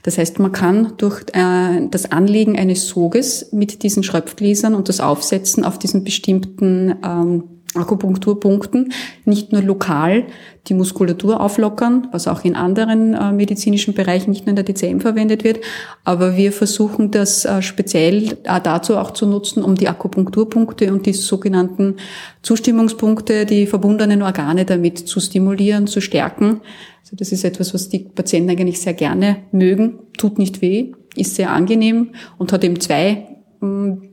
Das 0.01 0.17
heißt, 0.17 0.39
man 0.39 0.51
kann 0.51 0.93
durch 0.97 1.21
äh, 1.33 1.87
das 1.91 2.11
Anlegen 2.11 2.57
eines 2.57 2.87
Soges 2.87 3.51
mit 3.51 3.83
diesen 3.83 4.01
Schröpfgläsern 4.01 4.73
und 4.73 4.89
das 4.89 4.99
Aufsetzen 4.99 5.63
auf 5.63 5.77
diesen 5.77 6.03
bestimmten 6.03 6.95
ähm, 7.05 7.43
Akupunkturpunkten 7.75 8.91
nicht 9.25 9.51
nur 9.51 9.61
lokal 9.61 10.25
die 10.67 10.73
Muskulatur 10.73 11.39
auflockern, 11.39 12.07
was 12.11 12.27
auch 12.27 12.43
in 12.43 12.55
anderen 12.55 13.13
äh, 13.13 13.31
medizinischen 13.31 13.93
Bereichen, 13.93 14.31
nicht 14.31 14.45
nur 14.45 14.55
in 14.57 14.63
der 14.63 14.65
DCM 14.65 14.99
verwendet 14.99 15.43
wird, 15.43 15.59
aber 16.03 16.35
wir 16.35 16.51
versuchen 16.51 17.11
das 17.11 17.45
äh, 17.45 17.61
speziell 17.61 18.37
äh, 18.43 18.61
dazu 18.61 18.97
auch 18.97 19.11
zu 19.11 19.27
nutzen, 19.27 19.63
um 19.63 19.75
die 19.75 19.87
Akupunkturpunkte 19.87 20.91
und 20.91 21.05
die 21.05 21.13
sogenannten 21.13 21.97
Zustimmungspunkte, 22.41 23.45
die 23.45 23.67
verbundenen 23.67 24.23
Organe 24.23 24.65
damit 24.65 24.97
zu 24.99 25.19
stimulieren, 25.19 25.85
zu 25.85 26.01
stärken. 26.01 26.61
Also 27.01 27.15
das 27.15 27.31
ist 27.31 27.43
etwas, 27.43 27.73
was 27.73 27.89
die 27.89 27.99
Patienten 27.99 28.49
eigentlich 28.49 28.81
sehr 28.81 28.93
gerne 28.93 29.37
mögen, 29.51 29.99
tut 30.17 30.39
nicht 30.39 30.61
weh, 30.61 30.91
ist 31.15 31.35
sehr 31.35 31.51
angenehm 31.51 32.11
und 32.37 32.51
hat 32.51 32.63
eben 32.63 32.79
zwei 32.79 33.27
ähm, 33.61 34.09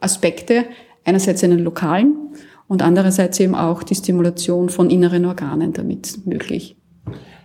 Aspekte. 0.00 0.64
Einerseits 1.04 1.42
einen 1.42 1.60
lokalen 1.60 2.14
und 2.70 2.82
andererseits 2.82 3.40
eben 3.40 3.56
auch 3.56 3.82
die 3.82 3.96
Stimulation 3.96 4.68
von 4.68 4.90
inneren 4.90 5.24
Organen 5.24 5.72
damit 5.72 6.24
möglich 6.24 6.76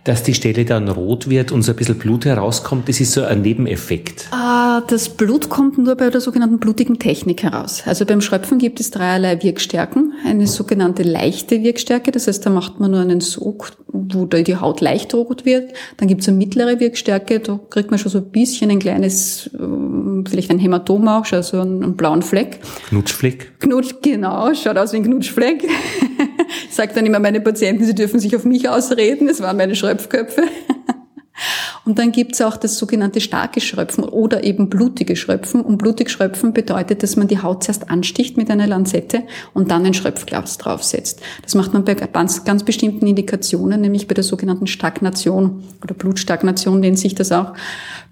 dass 0.06 0.22
die 0.22 0.34
Stelle 0.34 0.64
dann 0.64 0.88
rot 0.88 1.28
wird 1.28 1.50
und 1.50 1.62
so 1.62 1.72
ein 1.72 1.76
bisschen 1.76 1.98
Blut 1.98 2.26
herauskommt, 2.26 2.88
das 2.88 3.00
ist 3.00 3.12
so 3.12 3.24
ein 3.24 3.42
Nebeneffekt? 3.42 4.28
Ah, 4.30 4.80
das 4.82 5.08
Blut 5.08 5.48
kommt 5.48 5.78
nur 5.78 5.96
bei 5.96 6.10
der 6.10 6.20
sogenannten 6.20 6.58
blutigen 6.58 7.00
Technik 7.00 7.42
heraus. 7.42 7.82
Also 7.86 8.06
beim 8.06 8.20
Schröpfen 8.20 8.58
gibt 8.58 8.78
es 8.78 8.92
dreierlei 8.92 9.42
Wirkstärken. 9.42 10.12
Eine 10.24 10.46
sogenannte 10.46 11.02
leichte 11.02 11.60
Wirkstärke, 11.62 12.12
das 12.12 12.28
heißt, 12.28 12.46
da 12.46 12.50
macht 12.50 12.78
man 12.78 12.92
nur 12.92 13.00
einen 13.00 13.20
Sog, 13.20 13.72
wo 13.88 14.26
die 14.26 14.56
Haut 14.56 14.80
leicht 14.80 15.12
rot 15.12 15.44
wird. 15.44 15.72
Dann 15.96 16.06
gibt 16.06 16.20
es 16.22 16.28
eine 16.28 16.36
mittlere 16.36 16.78
Wirkstärke, 16.78 17.40
da 17.40 17.58
kriegt 17.68 17.90
man 17.90 17.98
schon 17.98 18.12
so 18.12 18.18
ein 18.18 18.30
bisschen 18.30 18.70
ein 18.70 18.78
kleines, 18.78 19.50
ähm, 19.58 20.24
vielleicht 20.28 20.50
ein 20.50 20.60
Hämatom 20.60 21.08
auch, 21.08 21.30
also 21.32 21.60
einen 21.60 21.96
blauen 21.96 22.22
Fleck. 22.22 22.60
Knutschfleck? 22.90 23.58
Knutsch, 23.58 23.94
genau, 24.02 24.54
schaut 24.54 24.78
aus 24.78 24.92
wie 24.92 24.98
ein 24.98 25.04
Knutschfleck. 25.04 25.64
ich 26.68 26.74
sage 26.74 26.92
dann 26.94 27.06
immer 27.06 27.18
meine 27.18 27.40
Patienten, 27.40 27.84
sie 27.84 27.94
dürfen 27.94 28.20
sich 28.20 28.36
auf 28.36 28.44
mich 28.44 28.68
ausreden, 28.68 29.28
es 29.28 29.40
waren 29.40 29.56
meine 29.56 29.74
Schröpfköpfe. 29.96 30.48
Und 31.86 32.00
dann 32.00 32.10
gibt's 32.10 32.40
auch 32.40 32.56
das 32.56 32.78
sogenannte 32.78 33.20
starke 33.20 33.60
Schröpfen 33.60 34.02
oder 34.02 34.42
eben 34.42 34.68
blutige 34.68 35.14
Schröpfen. 35.14 35.60
Und 35.60 35.78
blutig 35.78 36.10
Schröpfen 36.10 36.52
bedeutet, 36.52 37.04
dass 37.04 37.14
man 37.14 37.28
die 37.28 37.40
Haut 37.40 37.62
zuerst 37.62 37.88
ansticht 37.88 38.36
mit 38.36 38.50
einer 38.50 38.66
Lanzette 38.66 39.22
und 39.54 39.70
dann 39.70 39.86
ein 39.86 39.94
Schröpfglas 39.94 40.58
draufsetzt. 40.58 41.20
Das 41.42 41.54
macht 41.54 41.72
man 41.72 41.84
bei 41.84 41.94
ganz, 41.94 42.44
ganz 42.44 42.64
bestimmten 42.64 43.06
Indikationen, 43.06 43.80
nämlich 43.80 44.08
bei 44.08 44.14
der 44.14 44.24
sogenannten 44.24 44.66
Stagnation 44.66 45.62
oder 45.80 45.94
Blutstagnation 45.94 46.80
nennt 46.80 46.98
sich 46.98 47.14
das 47.14 47.30
auch. 47.30 47.54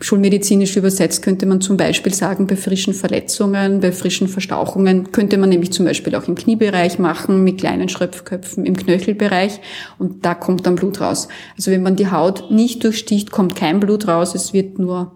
Schulmedizinisch 0.00 0.76
übersetzt 0.76 1.22
könnte 1.22 1.44
man 1.46 1.60
zum 1.60 1.76
Beispiel 1.76 2.14
sagen, 2.14 2.46
bei 2.46 2.54
frischen 2.56 2.94
Verletzungen, 2.94 3.80
bei 3.80 3.90
frischen 3.90 4.28
Verstauchungen 4.28 5.10
könnte 5.10 5.36
man 5.36 5.48
nämlich 5.48 5.72
zum 5.72 5.84
Beispiel 5.84 6.14
auch 6.14 6.28
im 6.28 6.36
Kniebereich 6.36 7.00
machen, 7.00 7.42
mit 7.42 7.58
kleinen 7.58 7.88
Schröpfköpfen 7.88 8.66
im 8.66 8.76
Knöchelbereich 8.76 9.58
und 9.98 10.24
da 10.24 10.34
kommt 10.34 10.64
dann 10.64 10.76
Blut 10.76 11.00
raus. 11.00 11.26
Also 11.56 11.72
wenn 11.72 11.82
man 11.82 11.96
die 11.96 12.12
Haut 12.12 12.52
nicht 12.52 12.84
durchsticht, 12.84 13.32
kommt 13.32 13.56
kein 13.56 13.63
Blut 13.80 14.06
raus, 14.08 14.34
es 14.34 14.52
wird 14.52 14.78
nur 14.78 15.12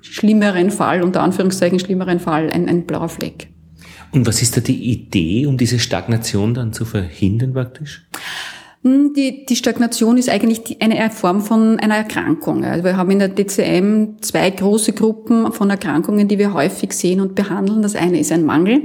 schlimmeren 0.00 0.70
Fall, 0.70 1.02
unter 1.02 1.22
Anführungszeichen 1.22 1.78
schlimmeren 1.78 2.20
Fall, 2.20 2.50
ein, 2.50 2.68
ein 2.68 2.84
blauer 2.86 3.08
Fleck. 3.08 3.48
Und 4.12 4.26
was 4.26 4.42
ist 4.42 4.56
da 4.56 4.60
die 4.60 4.90
Idee, 4.90 5.46
um 5.46 5.56
diese 5.56 5.78
Stagnation 5.78 6.54
dann 6.54 6.72
zu 6.72 6.84
verhindern 6.84 7.54
praktisch? 7.54 8.06
Hm, 8.82 9.14
die, 9.14 9.46
die 9.46 9.56
Stagnation 9.56 10.18
ist 10.18 10.28
eigentlich 10.28 10.82
eine 10.82 11.10
Form 11.10 11.40
von 11.40 11.78
einer 11.78 11.96
Erkrankung. 11.96 12.64
Also 12.64 12.84
wir 12.84 12.96
haben 12.96 13.10
in 13.10 13.20
der 13.20 13.28
DCM 13.28 14.20
zwei 14.20 14.50
große 14.50 14.92
Gruppen 14.92 15.52
von 15.52 15.70
Erkrankungen, 15.70 16.28
die 16.28 16.38
wir 16.38 16.52
häufig 16.52 16.92
sehen 16.92 17.20
und 17.20 17.34
behandeln. 17.34 17.82
Das 17.82 17.94
eine 17.94 18.18
ist 18.18 18.32
ein 18.32 18.44
Mangel. 18.44 18.82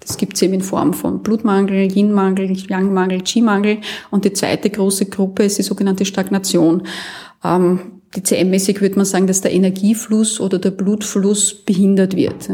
Das 0.00 0.16
gibt 0.16 0.36
es 0.36 0.42
eben 0.42 0.54
in 0.54 0.60
Form 0.62 0.94
von 0.94 1.22
Blutmangel, 1.22 1.92
Yin-Mangel, 1.92 2.50
Yang-Mangel, 2.52 3.20
Qi-Mangel. 3.20 3.78
Und 4.10 4.24
die 4.24 4.32
zweite 4.32 4.70
große 4.70 5.06
Gruppe 5.06 5.44
ist 5.44 5.58
die 5.58 5.62
sogenannte 5.62 6.04
Stagnation. 6.04 6.84
Ähm, 7.44 7.97
DCM-mäßig 8.14 8.80
würde 8.80 8.96
man 8.96 9.04
sagen, 9.04 9.26
dass 9.26 9.42
der 9.42 9.52
Energiefluss 9.52 10.40
oder 10.40 10.58
der 10.58 10.70
Blutfluss 10.70 11.54
behindert 11.54 12.16
wird. 12.16 12.48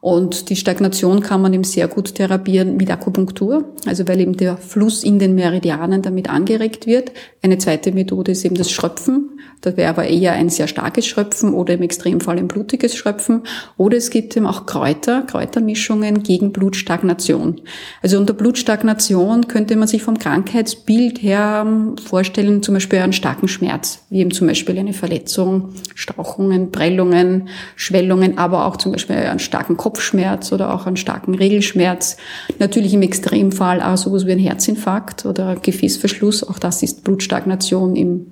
Und 0.00 0.48
die 0.48 0.56
Stagnation 0.56 1.20
kann 1.20 1.42
man 1.42 1.52
eben 1.52 1.64
sehr 1.64 1.86
gut 1.86 2.14
therapieren 2.14 2.78
mit 2.78 2.90
Akupunktur, 2.90 3.64
also 3.86 4.08
weil 4.08 4.20
eben 4.20 4.34
der 4.34 4.56
Fluss 4.56 5.04
in 5.04 5.18
den 5.18 5.34
Meridianen 5.34 6.00
damit 6.00 6.30
angeregt 6.30 6.86
wird. 6.86 7.12
Eine 7.42 7.58
zweite 7.58 7.92
Methode 7.92 8.32
ist 8.32 8.44
eben 8.46 8.54
das 8.54 8.70
Schröpfen. 8.70 9.38
Da 9.60 9.76
wäre 9.76 9.90
aber 9.90 10.06
eher 10.06 10.32
ein 10.32 10.48
sehr 10.48 10.68
starkes 10.68 11.06
Schröpfen 11.06 11.52
oder 11.52 11.74
im 11.74 11.82
Extremfall 11.82 12.38
ein 12.38 12.48
blutiges 12.48 12.96
Schröpfen. 12.96 13.42
Oder 13.76 13.98
es 13.98 14.08
gibt 14.08 14.34
eben 14.36 14.46
auch 14.46 14.64
Kräuter, 14.64 15.22
Kräutermischungen 15.22 16.22
gegen 16.22 16.52
Blutstagnation. 16.52 17.60
Also 18.00 18.18
unter 18.18 18.32
Blutstagnation 18.32 19.48
könnte 19.48 19.76
man 19.76 19.86
sich 19.86 20.02
vom 20.02 20.18
Krankheitsbild 20.18 21.22
her 21.22 21.66
ähm, 21.66 21.98
vorstellen, 21.98 22.62
zum 22.62 22.72
Beispiel 22.72 23.00
einen 23.00 23.12
starken 23.12 23.48
Schmerz, 23.48 24.02
wie 24.08 24.20
eben 24.20 24.30
zum 24.30 24.46
Beispiel 24.46 24.78
eine 24.78 24.94
Verletzung, 24.94 25.74
Stauchungen, 25.94 26.70
Prellungen, 26.72 27.48
Schwellungen, 27.76 28.38
aber 28.38 28.64
auch 28.64 28.78
zum 28.78 28.92
Beispiel 28.92 29.16
einen 29.16 29.40
starken 29.40 29.76
Kopf 29.76 29.89
Kopfschmerz 29.90 30.52
oder 30.52 30.72
auch 30.72 30.86
einen 30.86 30.96
starken 30.96 31.34
Regelschmerz. 31.34 32.16
Natürlich 32.60 32.94
im 32.94 33.02
Extremfall 33.02 33.82
auch 33.82 33.96
sowas 33.96 34.24
wie 34.24 34.32
ein 34.32 34.38
Herzinfarkt 34.38 35.26
oder 35.26 35.56
Gefäßverschluss. 35.56 36.44
Auch 36.44 36.60
das 36.60 36.84
ist 36.84 37.02
Blutstagnation 37.02 37.96
im 37.96 38.26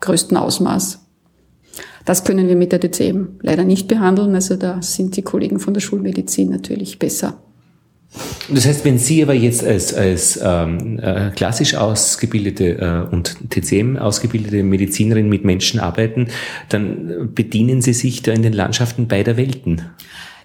größten 0.00 0.36
Ausmaß. 0.36 1.00
Das 2.06 2.24
können 2.24 2.48
wir 2.48 2.56
mit 2.56 2.72
der 2.72 2.80
DCM 2.80 3.38
leider 3.42 3.64
nicht 3.64 3.86
behandeln. 3.86 4.34
Also 4.34 4.56
da 4.56 4.80
sind 4.80 5.16
die 5.16 5.22
Kollegen 5.22 5.58
von 5.58 5.74
der 5.74 5.82
Schulmedizin 5.82 6.48
natürlich 6.48 6.98
besser. 6.98 7.38
Das 8.48 8.66
heißt, 8.66 8.84
wenn 8.84 8.98
Sie 8.98 9.22
aber 9.22 9.34
jetzt 9.34 9.64
als, 9.64 9.92
als 9.92 10.38
ähm, 10.42 11.00
äh, 11.00 11.30
klassisch 11.30 11.74
ausgebildete 11.74 12.78
äh, 12.78 13.12
und 13.14 13.36
TCM 13.50 13.96
ausgebildete 13.96 14.62
Medizinerin 14.62 15.28
mit 15.28 15.44
Menschen 15.44 15.80
arbeiten, 15.80 16.28
dann 16.68 17.30
bedienen 17.34 17.82
Sie 17.82 17.92
sich 17.92 18.22
da 18.22 18.32
in 18.32 18.42
den 18.42 18.52
Landschaften 18.52 19.08
beider 19.08 19.36
Welten. 19.36 19.82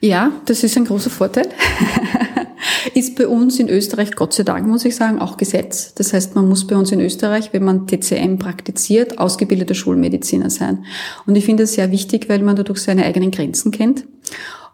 Ja, 0.02 0.32
das 0.46 0.64
ist 0.64 0.78
ein 0.78 0.86
großer 0.86 1.10
Vorteil. 1.10 1.50
ist 2.94 3.16
bei 3.16 3.28
uns 3.28 3.60
in 3.60 3.70
Österreich, 3.70 4.16
Gott 4.16 4.34
sei 4.34 4.44
Dank, 4.44 4.66
muss 4.68 4.86
ich 4.86 4.96
sagen, 4.96 5.20
auch 5.20 5.38
Gesetz. 5.38 5.94
Das 5.96 6.14
heißt, 6.14 6.36
man 6.36 6.48
muss 6.48 6.66
bei 6.68 6.76
uns 6.76 6.92
in 6.92 7.02
Österreich, 7.02 7.52
wenn 7.52 7.64
man 7.64 7.88
TCM 7.88 8.38
praktiziert, 8.38 9.20
ausgebildeter 9.20 9.76
Schulmediziner 9.76 10.50
sein. 10.50 10.86
Und 11.26 11.36
ich 11.36 11.46
finde 11.46 11.64
das 11.64 11.74
sehr 11.74 11.92
wichtig, 11.92 12.30
weil 12.30 12.42
man 12.42 12.56
dadurch 12.56 12.80
seine 12.80 13.06
eigenen 13.06 13.32
Grenzen 13.32 13.72
kennt 13.72 14.06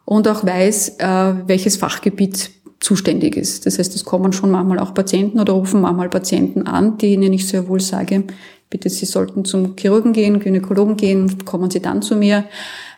und 0.05 0.27
auch 0.27 0.45
weiß, 0.45 0.97
äh, 0.99 1.33
welches 1.47 1.77
Fachgebiet 1.77 2.51
zuständig 2.79 3.35
ist. 3.35 3.65
Das 3.65 3.79
heißt, 3.79 3.95
es 3.95 4.05
kommen 4.05 4.31
schon 4.31 4.51
manchmal 4.51 4.79
auch 4.79 4.93
Patienten 4.93 5.39
oder 5.39 5.53
rufen 5.53 5.81
manchmal 5.81 6.09
Patienten 6.09 6.67
an, 6.67 6.97
denen 6.97 7.33
ich 7.33 7.47
sehr 7.47 7.67
wohl 7.67 7.79
sage, 7.79 8.25
bitte, 8.69 8.89
Sie 8.89 9.05
sollten 9.05 9.45
zum 9.45 9.75
Chirurgen 9.77 10.13
gehen, 10.13 10.39
Gynäkologen 10.39 10.97
gehen, 10.97 11.45
kommen 11.45 11.69
Sie 11.69 11.79
dann 11.79 12.01
zu 12.01 12.15
mir. 12.15 12.45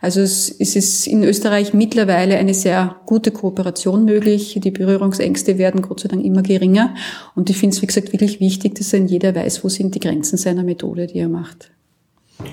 Also 0.01 0.21
es, 0.21 0.49
ist 0.49 1.07
in 1.07 1.23
Österreich 1.23 1.73
mittlerweile 1.73 2.37
eine 2.37 2.53
sehr 2.53 2.97
gute 3.05 3.31
Kooperation 3.31 4.05
möglich. 4.05 4.59
Die 4.63 4.71
Berührungsängste 4.71 5.57
werden 5.57 5.81
Gott 5.81 6.01
sei 6.01 6.09
Dank 6.09 6.23
immer 6.23 6.43
geringer. 6.43 6.93
Und 7.35 7.49
ich 7.49 7.57
finde 7.57 7.75
es, 7.75 7.81
wie 7.81 7.87
gesagt, 7.87 8.13
wirklich 8.13 8.39
wichtig, 8.39 8.75
dass 8.75 8.93
ein 8.93 9.07
jeder 9.07 9.33
weiß, 9.33 9.63
wo 9.63 9.69
sind 9.69 9.95
die 9.95 9.99
Grenzen 9.99 10.37
seiner 10.37 10.63
Methode, 10.63 11.07
die 11.07 11.19
er 11.19 11.29
macht. 11.29 11.71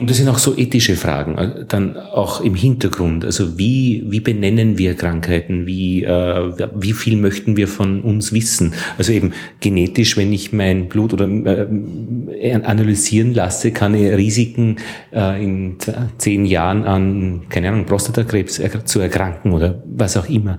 Und 0.00 0.08
das 0.08 0.16
sind 0.16 0.28
auch 0.28 0.38
so 0.38 0.56
ethische 0.56 0.96
Fragen, 0.96 1.36
äh, 1.36 1.66
dann 1.68 1.96
auch 1.96 2.40
im 2.40 2.54
Hintergrund. 2.54 3.24
Also 3.24 3.58
wie, 3.58 4.02
wie 4.06 4.20
benennen 4.20 4.78
wir 4.78 4.94
Krankheiten? 4.94 5.66
Wie, 5.66 6.04
äh, 6.04 6.68
wie 6.74 6.94
viel 6.94 7.16
möchten 7.18 7.58
wir 7.58 7.68
von 7.68 8.00
uns 8.00 8.32
wissen? 8.32 8.72
Also 8.96 9.12
eben 9.12 9.32
genetisch, 9.60 10.16
wenn 10.16 10.32
ich 10.32 10.54
mein 10.54 10.88
Blut 10.88 11.12
oder 11.12 11.28
äh, 11.28 12.54
analysieren 12.54 13.34
lasse, 13.34 13.72
kann 13.72 13.94
ich 13.94 14.10
Risiken 14.10 14.76
äh, 15.12 15.44
in 15.44 15.76
zehn 16.16 16.46
Jahren 16.46 16.84
an, 16.84 17.42
keine 17.50 17.68
Ahnung, 17.68 17.84
Prostatakrebs 17.84 18.62
zu 18.86 19.00
erkranken 19.00 19.52
oder 19.52 19.82
was 19.86 20.16
auch 20.16 20.30
immer. 20.30 20.58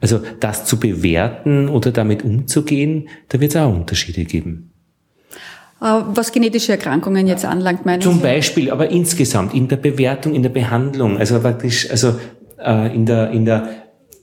Also 0.00 0.20
das 0.40 0.64
zu 0.64 0.80
bewerten 0.80 1.68
oder 1.68 1.92
damit 1.92 2.24
umzugehen, 2.24 3.08
da 3.28 3.40
wird 3.40 3.52
es 3.52 3.56
auch 3.56 3.72
Unterschiede 3.72 4.24
geben. 4.24 4.73
Äh, 5.84 6.02
was 6.14 6.32
genetische 6.32 6.72
Erkrankungen 6.72 7.26
jetzt 7.26 7.44
anlangt, 7.44 7.84
meine 7.84 8.02
Zum 8.02 8.20
Beispiel, 8.22 8.70
aber 8.70 8.90
insgesamt 8.90 9.52
in 9.52 9.68
der 9.68 9.76
Bewertung, 9.76 10.34
in 10.34 10.42
der 10.42 10.48
Behandlung, 10.48 11.18
also 11.18 11.38
praktisch, 11.38 11.90
also 11.90 12.18
äh, 12.58 12.94
in 12.94 13.04
der, 13.04 13.30
in 13.30 13.44
der, 13.44 13.68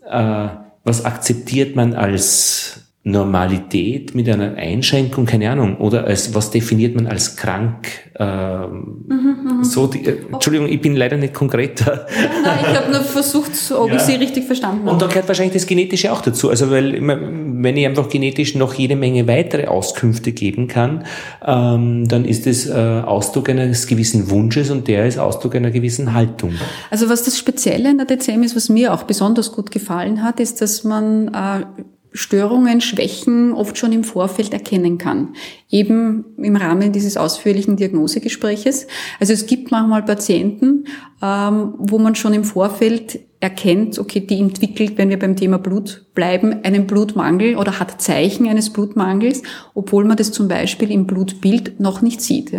äh, 0.10 0.48
was 0.84 1.06
akzeptiert 1.06 1.76
man 1.76 1.94
als 1.94 2.81
Normalität 3.04 4.14
mit 4.14 4.30
einer 4.30 4.54
Einschränkung, 4.58 5.26
keine 5.26 5.50
Ahnung, 5.50 5.78
oder 5.78 6.04
als 6.04 6.36
was 6.36 6.52
definiert 6.52 6.96
man 6.96 7.08
als 7.08 7.36
krank? 7.36 7.88
Ähm, 8.20 9.06
mhm, 9.08 9.58
mhm. 9.58 9.64
so 9.64 9.88
die, 9.88 10.06
äh, 10.06 10.18
Entschuldigung, 10.32 10.68
ich 10.68 10.80
bin 10.82 10.96
leider 10.96 11.18
nicht 11.18 11.34
konkreter. 11.34 12.06
Nein, 12.44 12.60
ich 12.62 12.78
habe 12.78 12.92
nur 12.92 13.02
versucht, 13.02 13.54
ob 13.76 13.90
ja. 13.90 13.96
ich 13.96 14.02
Sie 14.04 14.14
richtig 14.14 14.46
verstanden 14.46 14.82
habe. 14.82 14.92
Und 14.92 15.02
da 15.02 15.08
gehört 15.08 15.28
wahrscheinlich 15.28 15.56
das 15.56 15.66
Genetische 15.66 16.12
auch 16.12 16.22
dazu. 16.22 16.52
Also 16.52 16.70
weil 16.70 17.02
wenn 17.02 17.76
ich 17.76 17.88
einfach 17.88 18.08
genetisch 18.08 18.54
noch 18.54 18.76
jede 18.76 18.96
Menge 18.96 19.28
weitere 19.28 19.66
Auskünfte 19.66 20.32
geben 20.32 20.68
kann, 20.68 21.06
ähm, 21.44 22.08
dann 22.08 22.24
ist 22.24 22.46
es 22.46 22.70
äh, 22.70 22.74
Ausdruck 22.74 23.50
eines 23.50 23.88
gewissen 23.88 24.30
Wunsches 24.30 24.70
und 24.70 24.88
der 24.88 25.08
ist 25.08 25.18
Ausdruck 25.18 25.56
einer 25.56 25.72
gewissen 25.72 26.14
Haltung. 26.14 26.54
Also 26.92 27.10
was 27.10 27.24
das 27.24 27.40
Spezielle 27.40 27.90
in 27.90 27.98
der 27.98 28.06
DCM 28.06 28.44
ist, 28.44 28.56
was 28.56 28.70
mir 28.70 28.94
auch 28.94 29.04
besonders 29.04 29.52
gut 29.52 29.72
gefallen 29.72 30.22
hat, 30.22 30.40
ist, 30.40 30.62
dass 30.62 30.84
man 30.84 31.30
äh, 31.30 31.66
Störungen, 32.14 32.82
Schwächen 32.82 33.54
oft 33.54 33.78
schon 33.78 33.94
im 33.94 34.04
Vorfeld 34.04 34.52
erkennen 34.52 34.98
kann. 34.98 35.30
Eben 35.70 36.26
im 36.38 36.58
Rahmen 36.58 36.92
dieses 36.92 37.16
ausführlichen 37.16 37.78
Diagnosegespräches. 37.78 38.88
Also 39.20 39.32
es 39.34 39.46
gibt 39.46 39.72
manchmal 39.72 40.04
Patienten, 40.04 40.86
ähm, 41.22 41.74
wo 41.78 42.00
man 42.00 42.16
schon 42.16 42.34
im 42.34 42.44
Vorfeld 42.44 43.20
erkennt, 43.40 43.98
okay, 43.98 44.20
die 44.20 44.40
entwickelt, 44.40 44.98
wenn 44.98 45.10
wir 45.10 45.18
beim 45.18 45.36
Thema 45.36 45.58
Blut 45.58 46.06
bleiben, 46.14 46.64
einen 46.64 46.86
Blutmangel 46.86 47.56
oder 47.56 47.80
hat 47.80 48.02
Zeichen 48.02 48.48
eines 48.48 48.72
Blutmangels, 48.72 49.42
obwohl 49.74 50.04
man 50.04 50.18
das 50.18 50.32
zum 50.32 50.48
Beispiel 50.48 50.92
im 50.92 51.08
Blutbild 51.08 51.80
noch 51.80 52.02
nicht 52.02 52.22
sieht. 52.22 52.52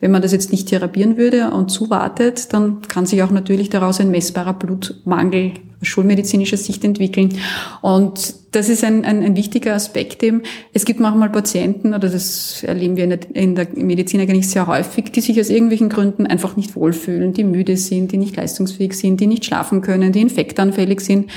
Wenn 0.00 0.10
man 0.10 0.22
das 0.22 0.32
jetzt 0.32 0.50
nicht 0.50 0.68
therapieren 0.68 1.16
würde 1.16 1.52
und 1.52 1.70
zuwartet, 1.70 2.52
dann 2.52 2.82
kann 2.82 3.06
sich 3.06 3.22
auch 3.22 3.30
natürlich 3.30 3.70
daraus 3.70 4.00
ein 4.00 4.10
messbarer 4.10 4.54
Blutmangel 4.54 5.52
schulmedizinischer 5.82 6.56
Sicht 6.56 6.84
entwickeln. 6.84 7.38
Und 7.82 8.34
das 8.52 8.68
ist 8.68 8.84
ein, 8.84 9.04
ein, 9.04 9.22
ein 9.22 9.36
wichtiger 9.36 9.74
Aspekt 9.74 10.22
eben. 10.22 10.42
Es 10.72 10.84
gibt 10.84 11.00
manchmal 11.00 11.30
Patienten, 11.30 11.94
oder 11.94 12.08
das 12.08 12.62
erleben 12.62 12.96
wir 12.96 13.04
in 13.04 13.10
der, 13.10 13.20
in 13.34 13.54
der 13.54 13.68
Medizin 13.74 14.20
eigentlich 14.20 14.48
sehr 14.48 14.66
häufig, 14.66 15.12
die 15.12 15.20
sich 15.20 15.40
aus 15.40 15.50
irgendwelchen 15.50 15.88
Gründen 15.88 16.26
einfach 16.26 16.56
nicht 16.56 16.76
wohlfühlen, 16.76 17.32
die 17.32 17.44
müde 17.44 17.76
sind, 17.76 18.12
die 18.12 18.18
nicht 18.18 18.36
leistungsfähig 18.36 18.94
sind, 18.94 19.20
die 19.20 19.26
nicht 19.26 19.44
schlafen 19.44 19.80
können, 19.80 20.12
die 20.12 20.20
infektanfällig 20.20 21.00
sind 21.00 21.30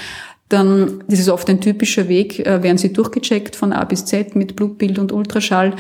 dann, 0.50 1.04
das 1.08 1.20
ist 1.20 1.30
oft 1.30 1.50
ein 1.50 1.62
typischer 1.62 2.10
Weg, 2.10 2.46
äh, 2.46 2.62
werden 2.62 2.78
sie 2.78 2.94
durchgecheckt 2.94 3.56
von 3.56 3.74
A 3.74 3.86
bis 3.86 4.06
Z 4.06 4.36
mit 4.36 4.56
Blutbild 4.56 5.00
und 5.00 5.12
Ultraschall 5.12 5.74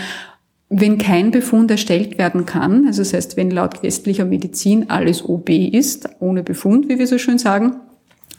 wenn 0.75 0.97
kein 0.97 1.29
Befund 1.29 1.69
erstellt 1.69 2.17
werden 2.17 2.47
kann, 2.47 2.87
also 2.87 3.03
das 3.03 3.13
heißt, 3.13 3.37
wenn 3.37 3.51
laut 3.51 3.83
westlicher 3.83 4.25
Medizin 4.25 4.89
alles 4.89 5.23
OB 5.23 5.49
ist, 5.49 6.09
ohne 6.19 6.41
Befund, 6.41 6.89
wie 6.89 6.97
wir 6.97 7.05
so 7.05 7.19
schön 7.19 7.37
sagen, 7.37 7.75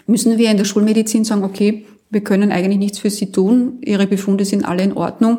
müssen 0.06 0.38
wir 0.38 0.50
in 0.50 0.56
der 0.56 0.64
Schulmedizin 0.64 1.24
sagen, 1.24 1.44
okay, 1.44 1.86
wir 2.10 2.22
können 2.22 2.52
eigentlich 2.52 2.78
nichts 2.78 2.98
für 2.98 3.10
Sie 3.10 3.32
tun, 3.32 3.78
Ihre 3.84 4.06
Befunde 4.06 4.44
sind 4.44 4.64
alle 4.64 4.82
in 4.82 4.96
Ordnung, 4.96 5.38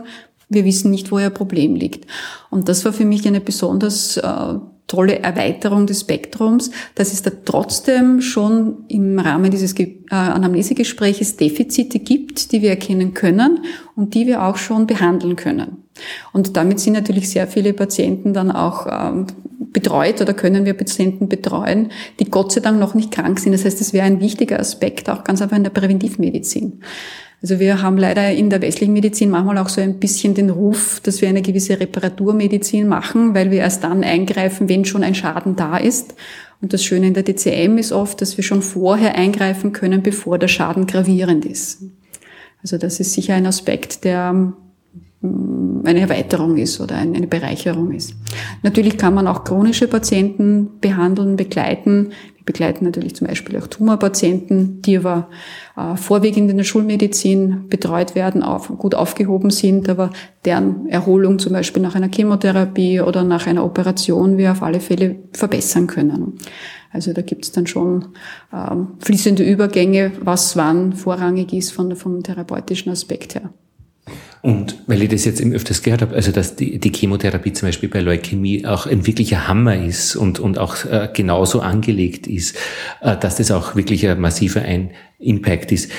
wir 0.49 0.65
wissen 0.65 0.91
nicht, 0.91 1.12
wo 1.12 1.19
Ihr 1.19 1.30
Problem 1.30 1.75
liegt. 1.75 2.06
Und 2.49 2.69
das 2.69 2.86
war 2.86 2.93
für 2.93 3.06
mich 3.06 3.28
eine 3.28 3.41
besonders 3.41 4.17
äh, 4.17 4.56
tolle 4.88 5.19
Erweiterung 5.19 5.88
des 5.88 6.01
Spektrums, 6.01 6.69
dass 6.93 7.12
es 7.12 7.23
da 7.23 7.32
trotzdem 7.43 8.21
schon 8.21 8.86
im 8.88 9.17
Rahmen 9.17 9.49
dieses 9.49 9.78
äh, 9.80 9.93
Anamnesegespräches 10.10 11.38
Defizite 11.38 11.99
gibt, 11.99 12.51
die 12.51 12.62
wir 12.62 12.69
erkennen 12.69 13.13
können 13.13 13.62
und 13.95 14.13
die 14.13 14.28
wir 14.28 14.43
auch 14.43 14.58
schon 14.58 14.86
behandeln 14.86 15.36
können. 15.36 15.78
Und 16.34 16.56
damit 16.56 16.80
sind 16.80 16.93
natürlich 16.93 17.30
sehr 17.30 17.47
viele 17.47 17.73
Patienten 17.73 18.34
dann 18.34 18.51
auch 18.51 18.86
ähm, 18.89 19.28
betreut 19.76 20.22
oder 20.22 20.34
können 20.34 20.66
wir 20.66 20.74
Patienten 20.74 21.28
betreuen, 21.28 21.92
die 22.20 22.32
Gott 22.32 22.54
sei 22.54 22.62
Dank 22.62 22.80
noch 22.80 22.96
nicht 22.96 23.12
krank 23.12 23.40
sind. 23.40 23.52
Das 23.52 23.66
heißt, 23.66 23.82
es 23.82 23.92
wäre 23.92 24.06
ein 24.06 24.22
wichtiger 24.22 24.60
Aspekt 24.60 25.10
auch 25.10 25.26
ganz 25.26 25.42
einfach 25.42 25.58
in 25.58 25.64
der 25.64 25.70
Präventivmedizin. 25.72 26.80
Also 27.42 27.60
wir 27.60 27.82
haben 27.82 27.98
leider 27.98 28.32
in 28.32 28.50
der 28.50 28.62
westlichen 28.62 28.94
Medizin 28.94 29.30
manchmal 29.30 29.58
auch 29.58 29.68
so 29.68 29.82
ein 29.82 30.00
bisschen 30.00 30.34
den 30.34 30.50
Ruf, 30.50 31.02
dass 31.04 31.22
wir 31.22 31.28
eine 31.28 31.42
gewisse 31.42 31.78
Reparaturmedizin 31.80 32.88
machen, 32.88 33.36
weil 33.36 33.52
wir 33.52 33.60
erst 33.60 33.84
dann 33.84 34.04
eingreifen, 34.04 34.70
wenn 34.70 34.86
schon 34.86 35.04
ein 35.04 35.14
Schaden 35.14 35.58
da 35.58 35.78
ist. 35.78 36.16
Und 36.62 36.72
das 36.72 36.84
Schöne 36.84 37.08
in 37.08 37.14
der 37.14 37.24
DCM 37.24 37.78
ist 37.78 37.92
oft, 37.92 38.22
dass 38.22 38.38
wir 38.38 38.44
schon 38.46 38.62
vorher 38.62 39.16
eingreifen 39.16 39.74
können, 39.74 40.02
bevor 40.02 40.40
der 40.40 40.48
Schaden 40.48 40.88
gravierend 40.88 41.46
ist. 41.46 41.84
Also 42.64 42.78
das 42.78 43.02
ist 43.02 43.12
sicher 43.12 43.36
ein 43.36 43.46
Aspekt, 43.46 44.06
der 44.06 44.54
eine 45.84 46.02
Erweiterung 46.02 46.58
ist 46.58 46.80
oder 46.82 46.96
eine 46.96 47.28
Bereicherung 47.28 47.92
ist. 47.92 48.16
Natürlich 48.64 48.98
kann 48.98 49.14
man 49.14 49.28
auch 49.28 49.44
chronische 49.44 49.88
Patienten 49.88 50.80
behandeln, 50.80 51.36
begleiten 51.36 52.12
begleiten 52.46 52.86
natürlich 52.86 53.16
zum 53.16 53.28
Beispiel 53.28 53.58
auch 53.58 53.68
Tumorpatienten, 53.68 54.82
die 54.82 54.98
aber 54.98 55.30
äh, 55.76 55.98
vorwiegend 55.98 56.50
in 56.50 56.58
der 56.58 56.64
Schulmedizin 56.64 57.68
betreut 57.70 58.16
werden, 58.16 58.44
gut 58.78 58.96
aufgehoben 58.96 59.50
sind, 59.50 59.90
aber 59.90 60.12
deren 60.46 60.88
Erholung 60.88 61.40
zum 61.40 61.54
Beispiel 61.54 61.82
nach 61.82 61.96
einer 61.96 62.10
Chemotherapie 62.10 63.02
oder 63.02 63.24
nach 63.24 63.48
einer 63.48 63.66
Operation 63.66 64.38
wir 64.38 64.52
auf 64.52 64.62
alle 64.62 64.80
Fälle 64.80 65.18
verbessern 65.34 65.88
können. 65.88 66.38
Also 66.92 67.12
da 67.12 67.22
gibt 67.22 67.46
es 67.46 67.52
dann 67.52 67.68
schon 67.68 68.10
ähm, 68.54 68.90
fließende 69.00 69.44
Übergänge, 69.44 70.14
was 70.22 70.56
wann 70.56 70.94
vorrangig 70.94 71.52
ist 71.52 71.72
vom 71.72 72.24
therapeutischen 72.24 72.92
Aspekt 72.92 73.36
her. 73.36 73.50
Und 74.46 74.78
weil 74.86 75.02
ich 75.02 75.10
das 75.10 75.26
jetzt 75.26 75.42
eben 75.42 75.54
öfters 75.54 75.82
gehört 75.82 76.04
habe, 76.04 76.14
also 76.14 76.32
dass 76.32 76.56
die, 76.56 76.78
die 76.78 76.94
Chemotherapie 76.94 77.52
zum 77.52 77.68
Beispiel 77.68 77.90
bei 77.90 78.00
Leukämie 78.00 78.64
auch 78.68 78.86
ein 78.86 79.08
wirklicher 79.08 79.48
Hammer 79.48 79.84
ist 79.84 80.16
und, 80.16 80.38
und 80.38 80.60
auch 80.60 80.86
äh, 80.86 81.10
genauso 81.12 81.62
angelegt 81.62 82.28
ist, 82.28 82.56
äh, 83.02 83.18
dass 83.18 83.38
das 83.38 83.50
auch 83.50 83.76
wirklich 83.76 84.08
ein 84.08 84.22
massiver 84.22 84.62
ein 84.62 84.92
Impact 85.18 85.72
ist. 85.72 85.90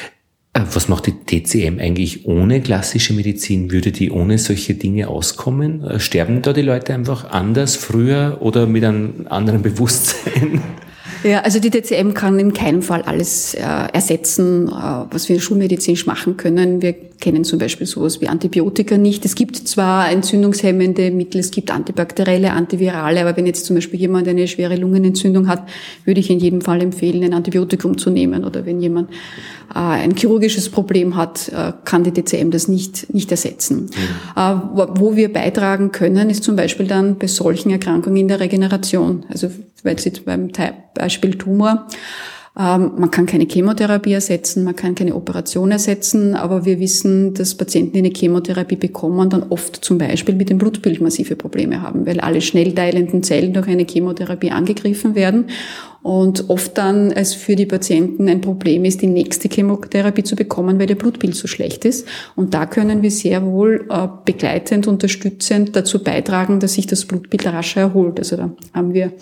Äh, 0.52 0.60
was 0.72 0.86
macht 0.86 1.08
die 1.08 1.42
TCM 1.42 1.80
eigentlich 1.80 2.24
ohne 2.26 2.60
klassische 2.60 3.14
Medizin? 3.14 3.72
Würde 3.72 3.90
die 3.90 4.12
ohne 4.12 4.38
solche 4.38 4.74
Dinge 4.74 5.08
auskommen? 5.08 5.82
Äh, 5.82 5.98
sterben 5.98 6.40
da 6.42 6.52
die 6.52 6.62
Leute 6.62 6.94
einfach 6.94 7.28
anders, 7.28 7.74
früher 7.74 8.38
oder 8.42 8.68
mit 8.68 8.84
einem 8.84 9.26
anderen 9.28 9.62
Bewusstsein? 9.62 10.60
Ja, 11.26 11.40
also 11.40 11.58
die 11.58 11.70
DCM 11.70 12.14
kann 12.14 12.38
in 12.38 12.52
keinem 12.52 12.82
Fall 12.82 13.02
alles 13.02 13.54
äh, 13.54 13.60
ersetzen, 13.92 14.68
äh, 14.68 14.72
was 15.10 15.28
wir 15.28 15.40
schulmedizinisch 15.40 16.06
machen 16.06 16.36
können. 16.36 16.82
Wir 16.82 16.92
kennen 16.92 17.42
zum 17.42 17.58
Beispiel 17.58 17.86
sowas 17.86 18.20
wie 18.20 18.28
Antibiotika 18.28 18.96
nicht. 18.96 19.24
Es 19.24 19.34
gibt 19.34 19.56
zwar 19.56 20.08
entzündungshemmende 20.10 21.10
Mittel, 21.10 21.40
es 21.40 21.50
gibt 21.50 21.72
antibakterielle, 21.72 22.52
antivirale, 22.52 23.20
aber 23.20 23.36
wenn 23.36 23.46
jetzt 23.46 23.66
zum 23.66 23.74
Beispiel 23.74 23.98
jemand 23.98 24.28
eine 24.28 24.46
schwere 24.46 24.76
Lungenentzündung 24.76 25.48
hat, 25.48 25.68
würde 26.04 26.20
ich 26.20 26.30
in 26.30 26.38
jedem 26.38 26.60
Fall 26.60 26.80
empfehlen, 26.80 27.24
ein 27.24 27.34
Antibiotikum 27.34 27.98
zu 27.98 28.10
nehmen. 28.10 28.44
Oder 28.44 28.64
wenn 28.64 28.80
jemand 28.80 29.10
äh, 29.74 29.78
ein 29.78 30.14
chirurgisches 30.14 30.68
Problem 30.68 31.16
hat, 31.16 31.48
äh, 31.48 31.72
kann 31.84 32.04
die 32.04 32.12
DCM 32.12 32.50
das 32.50 32.68
nicht, 32.68 33.12
nicht 33.12 33.32
ersetzen. 33.32 33.90
Mhm. 33.90 34.40
Äh, 34.40 34.54
wo 34.74 35.16
wir 35.16 35.32
beitragen 35.32 35.90
können, 35.90 36.30
ist 36.30 36.44
zum 36.44 36.54
Beispiel 36.54 36.86
dann 36.86 37.16
bei 37.16 37.26
solchen 37.26 37.70
Erkrankungen 37.70 38.18
in 38.18 38.28
der 38.28 38.38
Regeneration. 38.38 39.24
Also 39.28 39.50
weil 39.86 39.98
Sie 39.98 40.10
beim 40.24 40.50
Beispiel 40.94 41.36
Tumor 41.38 41.86
ähm, 42.58 42.92
man 42.96 43.10
kann 43.10 43.26
keine 43.26 43.44
Chemotherapie 43.44 44.12
ersetzen, 44.12 44.64
man 44.64 44.74
kann 44.74 44.94
keine 44.94 45.14
Operation 45.14 45.72
ersetzen, 45.72 46.34
aber 46.34 46.64
wir 46.64 46.80
wissen, 46.80 47.34
dass 47.34 47.54
Patienten, 47.54 47.92
die 47.92 47.98
eine 47.98 48.12
Chemotherapie 48.14 48.76
bekommen, 48.76 49.28
dann 49.28 49.44
oft 49.50 49.84
zum 49.84 49.98
Beispiel 49.98 50.34
mit 50.34 50.48
dem 50.48 50.56
Blutbild 50.56 51.02
massive 51.02 51.36
Probleme 51.36 51.82
haben, 51.82 52.06
weil 52.06 52.18
alle 52.18 52.40
schnell 52.40 52.72
teilenden 52.72 53.22
Zellen 53.22 53.52
durch 53.52 53.68
eine 53.68 53.84
Chemotherapie 53.84 54.50
angegriffen 54.50 55.14
werden 55.14 55.48
Und 56.02 56.48
oft 56.48 56.78
dann 56.78 57.10
es 57.10 57.34
für 57.34 57.56
die 57.56 57.66
Patienten 57.66 58.28
ein 58.28 58.40
Problem 58.40 58.84
ist, 58.86 59.02
die 59.02 59.06
nächste 59.08 59.48
Chemotherapie 59.48 60.22
zu 60.22 60.36
bekommen, 60.36 60.78
weil 60.78 60.86
der 60.86 60.94
Blutbild 60.94 61.34
so 61.34 61.48
schlecht 61.48 61.84
ist. 61.84 62.06
Und 62.36 62.54
da 62.54 62.64
können 62.64 63.02
wir 63.02 63.10
sehr 63.10 63.44
wohl 63.44 63.86
äh, 63.90 64.06
begleitend, 64.24 64.86
unterstützend 64.86 65.74
dazu 65.74 66.02
beitragen, 66.02 66.60
dass 66.60 66.74
sich 66.74 66.86
das 66.86 67.04
Blutbild 67.04 67.46
rascher 67.46 67.80
erholt. 67.80 68.18
Also 68.18 68.36
da 68.36 68.50
haben 68.72 68.94
wir 68.94 69.12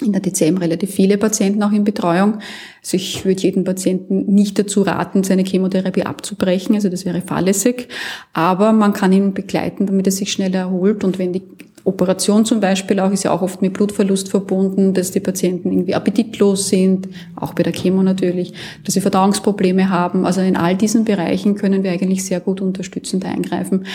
in 0.00 0.12
der 0.12 0.22
DCM 0.22 0.56
relativ 0.56 0.90
viele 0.90 1.18
Patienten 1.18 1.62
auch 1.62 1.72
in 1.72 1.84
Betreuung. 1.84 2.38
Also 2.82 2.96
ich 2.96 3.24
würde 3.24 3.42
jeden 3.42 3.64
Patienten 3.64 4.32
nicht 4.32 4.58
dazu 4.58 4.82
raten, 4.82 5.22
seine 5.22 5.44
Chemotherapie 5.44 6.02
abzubrechen. 6.02 6.74
Also 6.74 6.88
das 6.88 7.04
wäre 7.04 7.20
fahrlässig. 7.20 7.88
Aber 8.32 8.72
man 8.72 8.92
kann 8.92 9.12
ihn 9.12 9.34
begleiten, 9.34 9.86
damit 9.86 10.06
er 10.06 10.12
sich 10.12 10.32
schneller 10.32 10.60
erholt. 10.60 11.04
Und 11.04 11.18
wenn 11.18 11.32
die 11.32 11.42
Operation 11.84 12.44
zum 12.44 12.60
Beispiel 12.60 13.00
auch 13.00 13.10
ist 13.10 13.24
ja 13.24 13.32
auch 13.32 13.42
oft 13.42 13.60
mit 13.60 13.72
Blutverlust 13.72 14.28
verbunden, 14.28 14.94
dass 14.94 15.10
die 15.10 15.20
Patienten 15.20 15.72
irgendwie 15.72 15.94
appetitlos 15.94 16.68
sind, 16.68 17.08
auch 17.34 17.54
bei 17.54 17.62
der 17.62 17.72
Chemo 17.72 18.02
natürlich, 18.02 18.52
dass 18.84 18.94
sie 18.94 19.00
Verdauungsprobleme 19.00 19.90
haben. 19.90 20.24
Also 20.24 20.40
in 20.42 20.56
all 20.56 20.76
diesen 20.76 21.04
Bereichen 21.04 21.56
können 21.56 21.82
wir 21.82 21.90
eigentlich 21.90 22.24
sehr 22.24 22.40
gut 22.40 22.60
unterstützend 22.60 23.24
eingreifen. 23.24 23.86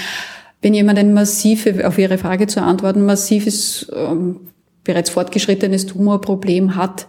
Wenn 0.61 0.73
jemand 0.73 0.99
ein 0.99 1.13
massive, 1.13 1.87
auf 1.87 1.97
Ihre 1.97 2.17
Frage 2.17 2.47
zu 2.47 2.61
antworten, 2.61 3.05
massives, 3.05 3.89
ähm, 3.95 4.37
bereits 4.87 5.11
fortgeschrittenes 5.11 5.85
Tumorproblem 5.85 6.75
hat, 6.75 7.05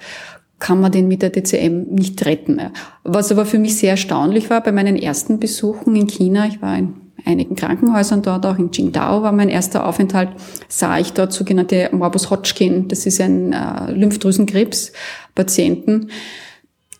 kann 0.59 0.81
man 0.81 0.93
den 0.93 1.09
mit 1.09 1.23
der 1.23 1.31
DCM 1.31 1.95
nicht 1.95 2.27
retten. 2.27 2.61
Was 3.05 3.33
aber 3.33 3.47
für 3.47 3.59
mich 3.59 3.77
sehr 3.77 3.93
erstaunlich 3.93 4.51
war 4.51 4.63
bei 4.63 4.73
meinen 4.73 4.97
ersten 4.97 5.39
Besuchen 5.39 5.97
in 5.97 6.09
China, 6.09 6.47
ich 6.47 6.61
war 6.61 6.77
in 6.77 6.95
einigen 7.25 7.57
Krankenhäusern 7.57 8.21
dort, 8.23 8.45
auch 8.45 8.59
in 8.59 8.71
Qingdao 8.71 9.23
war 9.23 9.33
mein 9.33 9.49
erster 9.49 9.87
Aufenthalt, 9.87 10.29
sah 10.69 10.99
ich 10.99 11.13
dort 11.13 11.33
sogenannte 11.33 11.89
Morbus 11.93 12.29
Hodgkin, 12.31 12.89
das 12.89 13.07
ist 13.07 13.21
ein 13.21 13.53
äh, 13.53 13.93
Lymphdrüsenkrebs-Patienten, 13.93 16.11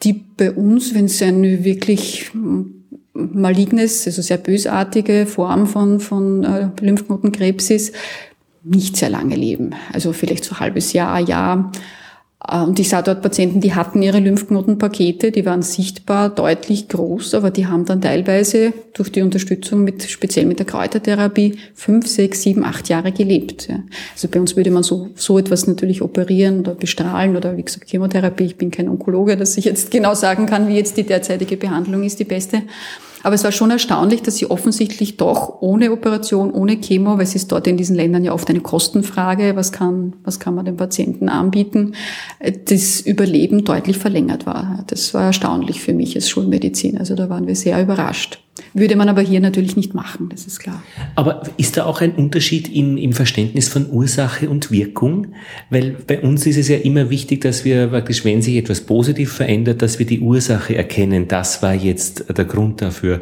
die 0.03 0.13
bei 0.13 0.53
uns, 0.53 0.95
wenn 0.95 1.07
es 1.07 1.21
eine 1.23 1.65
wirklich 1.65 2.31
malignes, 3.13 4.07
also 4.07 4.23
sehr 4.23 4.39
bösartige 4.39 5.27
Form 5.27 5.67
von, 5.67 5.99
von 5.99 6.45
äh, 6.45 6.69
Lymphknotenkrebs 6.81 7.71
ist, 7.71 7.97
nicht 8.69 8.97
sehr 8.97 9.11
lange 9.11 9.37
leben. 9.37 9.71
Also 9.93 10.13
vielleicht 10.13 10.45
so 10.45 10.55
ein 10.55 10.61
halbes 10.61 10.93
Jahr, 10.93 11.21
Jahr. 11.21 11.73
Äh, 12.47 12.63
und 12.63 12.79
ich 12.79 12.89
sah 12.89 13.03
dort 13.03 13.23
Patienten, 13.23 13.61
die 13.61 13.75
hatten 13.75 14.03
ihre 14.03 14.21
Lymphknotenpakete, 14.21 15.33
die 15.33 15.45
waren 15.45 15.63
sichtbar 15.63 16.29
deutlich 16.31 16.89
groß, 16.89 17.35
aber 17.35 17.51
die 17.51 17.67
haben 17.67 17.85
dann 17.85 18.01
teilweise 18.01 18.73
durch 18.95 19.11
die 19.11 19.23
Unterstützung 19.23 19.85
mit, 19.85 20.03
speziell 20.05 20.47
mit 20.47 20.59
der 20.59 20.67
Kräutertherapie, 20.67 21.59
fünf, 21.75 22.07
sechs, 22.07 22.43
sieben, 22.43 22.65
acht 22.65 22.89
Jahre 22.89 23.13
gelebt. 23.13 23.69
Also 24.15 24.29
bei 24.29 24.41
uns 24.41 24.57
würde 24.57 24.71
man 24.71 24.83
so, 24.83 25.09
so 25.15 25.39
etwas 25.39 25.67
natürlich 25.67 26.03
operieren 26.03 26.61
oder 26.61 26.75
bestrahlen 26.75 27.37
oder 27.37 27.57
wie 27.57 27.63
gesagt 27.63 27.91
Chemotherapie. 27.91 28.45
Ich 28.45 28.57
bin 28.57 28.71
kein 28.71 28.89
Onkologe, 28.89 29.37
dass 29.37 29.57
ich 29.57 29.65
jetzt 29.65 29.91
genau 29.91 30.15
sagen 30.15 30.47
kann, 30.47 30.69
wie 30.69 30.77
jetzt 30.77 30.97
die 30.97 31.05
derzeitige 31.05 31.57
Behandlung 31.57 32.03
ist, 32.03 32.19
die 32.19 32.25
beste. 32.25 32.63
Aber 33.23 33.35
es 33.35 33.45
war 33.45 33.53
schon 33.53 33.71
erstaunlich, 33.71 34.23
dass 34.23 34.37
sie 34.37 34.51
offensichtlich 34.51 35.17
doch 35.17 35.61
ohne 35.61 35.93
Operation, 35.93 36.53
ohne 36.53 36.77
Chemo, 36.81 37.17
weil 37.17 37.25
es 37.25 37.35
ist 37.35 37.51
dort 37.53 37.67
in 37.67 37.77
diesen 37.77 37.97
Ländern 37.97 38.25
ja 38.25 38.33
oft 38.33 38.49
eine 38.49 38.61
Kostenfrage, 38.61 39.57
was 39.57 39.73
kann, 39.73 40.15
was 40.25 40.41
kann 40.41 40.55
man 40.55 40.65
den 40.65 40.77
Patienten 40.77 41.29
anbieten, 41.29 41.95
das 42.67 43.01
Überleben 43.01 43.65
deutlich 43.65 43.99
verlängert 43.99 44.47
war. 44.47 44.85
Das 44.87 45.15
war 45.15 45.25
erstaunlich 45.25 45.81
für 45.81 45.93
mich 45.93 46.15
als 46.15 46.29
Schulmedizin. 46.29 46.99
Also 46.99 47.15
da 47.15 47.29
waren 47.29 47.47
wir 47.47 47.57
sehr 47.57 47.81
überrascht. 47.81 48.41
Würde 48.79 48.97
man 48.97 49.09
aber 49.09 49.23
hier 49.23 49.41
natürlich 49.41 49.77
nicht 49.77 49.95
machen, 49.95 50.29
das 50.29 50.47
ist 50.47 50.61
klar. 50.61 50.83
Aber 51.15 51.43
ist 51.57 51.77
da 51.77 51.85
auch 51.85 52.01
ein 52.01 52.13
Unterschied 52.13 52.69
in, 52.69 52.97
im 52.99 53.13
Verständnis 53.13 53.69
von 53.69 53.91
Ursache 53.91 54.49
und 54.49 54.71
Wirkung? 54.71 55.29
Weil 55.71 55.97
bei 56.07 56.21
uns 56.21 56.47
ist 56.47 56.57
es 56.57 56.69
ja 56.69 56.77
immer 56.77 57.11
wichtig, 57.11 57.41
dass 57.41 57.65
wir 57.65 57.89
praktisch, 57.89 58.25
wenn 58.25 58.43
sich 58.43 58.57
etwas 58.57 58.83
positiv 58.83 59.33
verändert, 59.33 59.83
dass 59.83 59.99
wir 59.99 60.07
die 60.07 60.21
Ursache 60.21 60.77
erkennen. 60.77 61.29
Das 61.29 61.63
war 61.63 61.75
jetzt 61.75 62.27
der 62.37 62.45
Grund 62.45 62.83
dafür. 62.83 63.21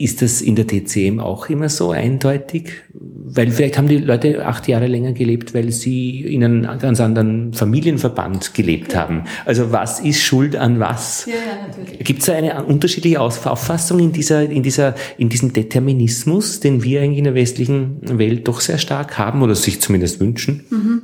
Ist 0.00 0.22
das 0.22 0.40
in 0.40 0.54
der 0.54 0.64
TCM 0.68 1.18
auch 1.18 1.48
immer 1.48 1.68
so 1.68 1.90
eindeutig? 1.90 2.70
Weil 2.94 3.50
vielleicht 3.50 3.76
haben 3.76 3.88
die 3.88 3.98
Leute 3.98 4.46
acht 4.46 4.68
Jahre 4.68 4.86
länger 4.86 5.12
gelebt, 5.12 5.54
weil 5.54 5.72
sie 5.72 6.20
in 6.20 6.44
einem 6.44 6.78
ganz 6.78 7.00
anderen 7.00 7.52
Familienverband 7.52 8.54
gelebt 8.54 8.92
ja. 8.92 9.00
haben. 9.00 9.24
Also 9.44 9.72
was 9.72 9.98
ist 9.98 10.20
Schuld 10.20 10.54
an 10.54 10.78
was? 10.78 11.26
Ja, 11.26 11.32
ja. 11.34 12.04
Gibt 12.04 12.20
es 12.20 12.26
da 12.26 12.34
eine 12.34 12.64
unterschiedliche 12.64 13.20
Auffassung 13.20 13.98
in 13.98 14.12
dieser, 14.12 14.48
in 14.48 14.62
dieser, 14.62 14.94
in 15.18 15.30
diesem 15.30 15.52
Determinismus, 15.52 16.60
den 16.60 16.84
wir 16.84 17.02
eigentlich 17.02 17.18
in 17.18 17.24
der 17.24 17.34
westlichen 17.34 18.18
Welt 18.18 18.46
doch 18.46 18.60
sehr 18.60 18.78
stark 18.78 19.18
haben 19.18 19.42
oder 19.42 19.56
sich 19.56 19.80
zumindest 19.80 20.20
wünschen? 20.20 20.64
Mhm. 20.70 21.02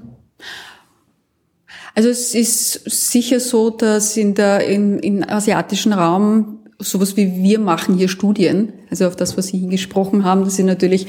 Also 1.96 2.08
es 2.08 2.34
ist 2.34 3.12
sicher 3.12 3.40
so, 3.40 3.70
dass 3.70 4.16
in 4.16 4.34
der, 4.34 4.66
in, 4.66 4.98
im 5.00 5.28
asiatischen 5.28 5.92
Raum 5.92 6.60
sowas 6.78 7.16
wie 7.16 7.42
wir 7.42 7.58
machen 7.58 7.96
hier 7.96 8.08
Studien, 8.08 8.72
also 8.90 9.06
auf 9.06 9.16
das, 9.16 9.36
was 9.36 9.48
Sie 9.48 9.58
hingesprochen 9.58 10.24
haben, 10.24 10.44
das 10.44 10.58
ist 10.58 10.64
natürlich, 10.64 11.06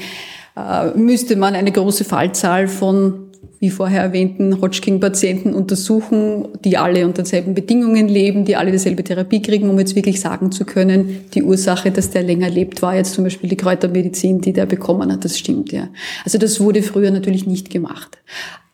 äh, 0.56 0.96
müsste 0.96 1.36
man 1.36 1.54
eine 1.54 1.72
große 1.72 2.04
Fallzahl 2.04 2.68
von 2.68 3.26
wie 3.58 3.70
vorher 3.70 4.02
erwähnten 4.02 4.60
Hodgkin-Patienten 4.60 5.54
untersuchen, 5.54 6.48
die 6.64 6.76
alle 6.76 7.06
unter 7.06 7.22
denselben 7.22 7.54
Bedingungen 7.54 8.08
leben, 8.08 8.44
die 8.44 8.56
alle 8.56 8.70
dieselbe 8.70 9.02
Therapie 9.02 9.40
kriegen, 9.40 9.70
um 9.70 9.78
jetzt 9.78 9.96
wirklich 9.96 10.20
sagen 10.20 10.52
zu 10.52 10.64
können, 10.64 11.24
die 11.34 11.42
Ursache, 11.42 11.90
dass 11.90 12.10
der 12.10 12.22
länger 12.22 12.50
lebt, 12.50 12.82
war 12.82 12.94
jetzt 12.94 13.14
zum 13.14 13.24
Beispiel 13.24 13.48
die 13.48 13.56
Kräutermedizin, 13.56 14.40
die 14.40 14.52
der 14.52 14.66
bekommen 14.66 15.10
hat. 15.10 15.24
Das 15.24 15.38
stimmt, 15.38 15.72
ja. 15.72 15.88
Also 16.24 16.38
das 16.38 16.60
wurde 16.60 16.82
früher 16.82 17.10
natürlich 17.10 17.46
nicht 17.46 17.70
gemacht. 17.70 18.18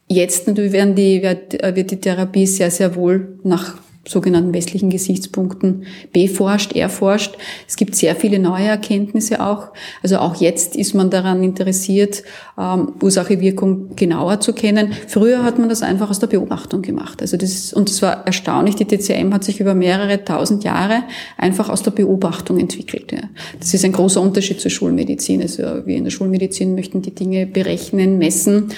Jetzt 0.09 0.49
natürlich 0.49 0.73
werden 0.73 0.95
die, 0.95 1.23
wird, 1.23 1.53
wird 1.77 1.91
die 1.91 2.01
Therapie 2.01 2.47
sehr, 2.47 2.71
sehr 2.71 2.97
wohl 2.97 3.39
nach 3.45 3.77
sogenannten 4.07 4.53
westlichen 4.53 4.91
Gesichtspunkten 4.91 5.85
beforscht, 6.13 6.73
erforscht. 6.73 7.37
Es 7.69 7.77
gibt 7.77 7.95
sehr 7.95 8.17
viele 8.17 8.41
neue 8.41 8.67
Erkenntnisse 8.67 9.45
auch. 9.45 9.69
Also 10.03 10.19
auch 10.19 10.37
jetzt 10.37 10.75
ist 10.75 10.95
man 10.95 11.11
daran 11.11 11.43
interessiert, 11.45 12.25
ähm, 12.59 12.95
Ursache-Wirkung 13.01 13.95
genauer 13.95 14.41
zu 14.41 14.55
kennen. 14.55 14.93
Früher 15.07 15.45
hat 15.45 15.59
man 15.59 15.69
das 15.69 15.83
einfach 15.83 16.11
aus 16.11 16.19
der 16.19 16.27
Beobachtung 16.27 16.83
gemacht. 16.83 17.21
Also 17.21 17.37
das 17.37 17.51
ist, 17.51 17.75
und 17.75 17.89
es 17.89 18.03
war 18.03 18.27
erstaunlich, 18.27 18.75
die 18.75 18.87
TCM 18.87 19.33
hat 19.33 19.45
sich 19.45 19.61
über 19.61 19.75
mehrere 19.75 20.25
tausend 20.25 20.65
Jahre 20.65 21.05
einfach 21.37 21.69
aus 21.69 21.85
der 21.85 21.93
Beobachtung 21.93 22.59
entwickelt. 22.59 23.13
Ja. 23.13 23.21
Das 23.61 23.73
ist 23.73 23.85
ein 23.85 23.93
großer 23.93 24.21
Unterschied 24.21 24.61
zur 24.61 24.71
Schulmedizin. 24.71 25.43
Also 25.43 25.63
wir 25.87 25.97
in 25.97 26.05
der 26.05 26.11
Schulmedizin 26.11 26.75
möchten 26.75 27.03
die 27.03 27.15
Dinge 27.15 27.47
berechnen, 27.47 28.19
messen. 28.19 28.73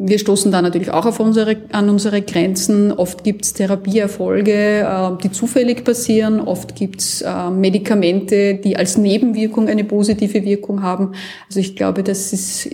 Wir 0.00 0.20
stoßen 0.20 0.52
da 0.52 0.62
natürlich 0.62 0.92
auch 0.92 1.06
auf 1.06 1.18
unsere, 1.18 1.56
an 1.72 1.90
unsere 1.90 2.22
Grenzen. 2.22 2.92
Oft 2.92 3.24
gibt 3.24 3.44
es 3.44 3.52
Therapieerfolge, 3.54 4.52
äh, 4.52 5.22
die 5.24 5.32
zufällig 5.32 5.82
passieren. 5.84 6.40
Oft 6.40 6.76
gibt 6.76 7.00
es 7.00 7.22
äh, 7.22 7.50
Medikamente, 7.50 8.54
die 8.54 8.76
als 8.76 8.96
Nebenwirkung 8.96 9.66
eine 9.66 9.82
positive 9.82 10.44
Wirkung 10.44 10.84
haben. 10.84 11.14
Also 11.48 11.58
ich 11.58 11.74
glaube, 11.74 12.04
das 12.04 12.32
ist 12.32 12.70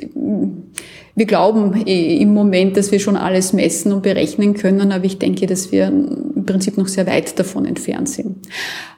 wir 1.16 1.26
glauben 1.26 1.86
eh 1.86 2.16
im 2.16 2.34
Moment, 2.34 2.76
dass 2.76 2.90
wir 2.90 2.98
schon 2.98 3.16
alles 3.16 3.52
messen 3.52 3.92
und 3.92 4.02
berechnen 4.02 4.54
können, 4.54 4.90
aber 4.90 5.04
ich 5.04 5.18
denke, 5.18 5.46
dass 5.46 5.70
wir 5.70 5.86
im 5.86 6.44
Prinzip 6.44 6.76
noch 6.76 6.88
sehr 6.88 7.06
weit 7.06 7.38
davon 7.38 7.66
entfernt 7.66 8.08
sind. 8.08 8.36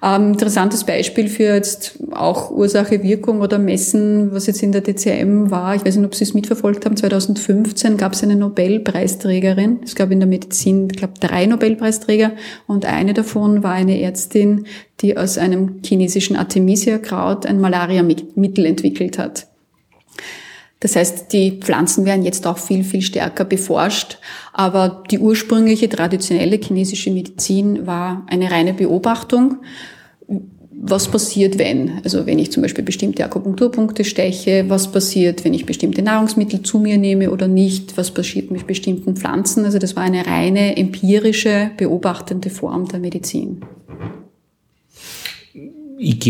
Ähm, 0.02 0.32
interessantes 0.32 0.84
Beispiel 0.84 1.28
für 1.28 1.54
jetzt 1.54 1.98
auch 2.12 2.50
Ursache, 2.50 3.02
Wirkung 3.02 3.42
oder 3.42 3.58
Messen, 3.58 4.32
was 4.32 4.46
jetzt 4.46 4.62
in 4.62 4.72
der 4.72 4.82
DCM 4.82 5.50
war, 5.50 5.74
ich 5.74 5.84
weiß 5.84 5.96
nicht, 5.96 6.06
ob 6.06 6.14
Sie 6.14 6.24
es 6.24 6.32
mitverfolgt 6.32 6.86
haben, 6.86 6.96
2015 6.96 7.98
gab 7.98 8.14
es 8.14 8.22
eine 8.22 8.36
Nobelpreisträgerin. 8.36 9.80
Es 9.84 9.94
gab 9.94 10.10
in 10.10 10.20
der 10.20 10.28
Medizin, 10.28 10.88
ich 10.90 10.96
glaube, 10.96 11.14
drei 11.20 11.44
Nobelpreisträger 11.44 12.32
und 12.66 12.86
eine 12.86 13.12
davon 13.12 13.62
war 13.62 13.72
eine 13.72 14.00
Ärztin, 14.00 14.66
die 15.02 15.18
aus 15.18 15.36
einem 15.36 15.80
chinesischen 15.84 16.36
Artemisia-Kraut 16.36 17.44
ein 17.44 17.60
Malaria-Mittel 17.60 18.64
entwickelt 18.64 19.18
hat. 19.18 19.48
Das 20.80 20.94
heißt, 20.94 21.32
die 21.32 21.52
Pflanzen 21.52 22.04
werden 22.04 22.24
jetzt 22.24 22.46
auch 22.46 22.58
viel, 22.58 22.84
viel 22.84 23.00
stärker 23.00 23.44
beforscht. 23.44 24.18
Aber 24.52 25.02
die 25.10 25.18
ursprüngliche 25.18 25.88
traditionelle 25.88 26.58
chinesische 26.58 27.10
Medizin 27.10 27.86
war 27.86 28.26
eine 28.28 28.50
reine 28.50 28.74
Beobachtung. 28.74 29.56
Was 30.78 31.08
passiert, 31.08 31.58
wenn? 31.58 32.02
Also 32.04 32.26
wenn 32.26 32.38
ich 32.38 32.52
zum 32.52 32.62
Beispiel 32.62 32.84
bestimmte 32.84 33.24
Akupunkturpunkte 33.24 34.04
steche, 34.04 34.66
was 34.68 34.92
passiert, 34.92 35.42
wenn 35.44 35.54
ich 35.54 35.64
bestimmte 35.64 36.02
Nahrungsmittel 36.02 36.60
zu 36.60 36.78
mir 36.78 36.98
nehme 36.98 37.30
oder 37.30 37.48
nicht? 37.48 37.96
Was 37.96 38.10
passiert 38.10 38.50
mit 38.50 38.66
bestimmten 38.66 39.16
Pflanzen? 39.16 39.64
Also 39.64 39.78
das 39.78 39.96
war 39.96 40.02
eine 40.02 40.26
reine 40.26 40.76
empirische, 40.76 41.70
beobachtende 41.78 42.50
Form 42.50 42.86
der 42.86 43.00
Medizin. 43.00 43.62
Ich 45.98 46.20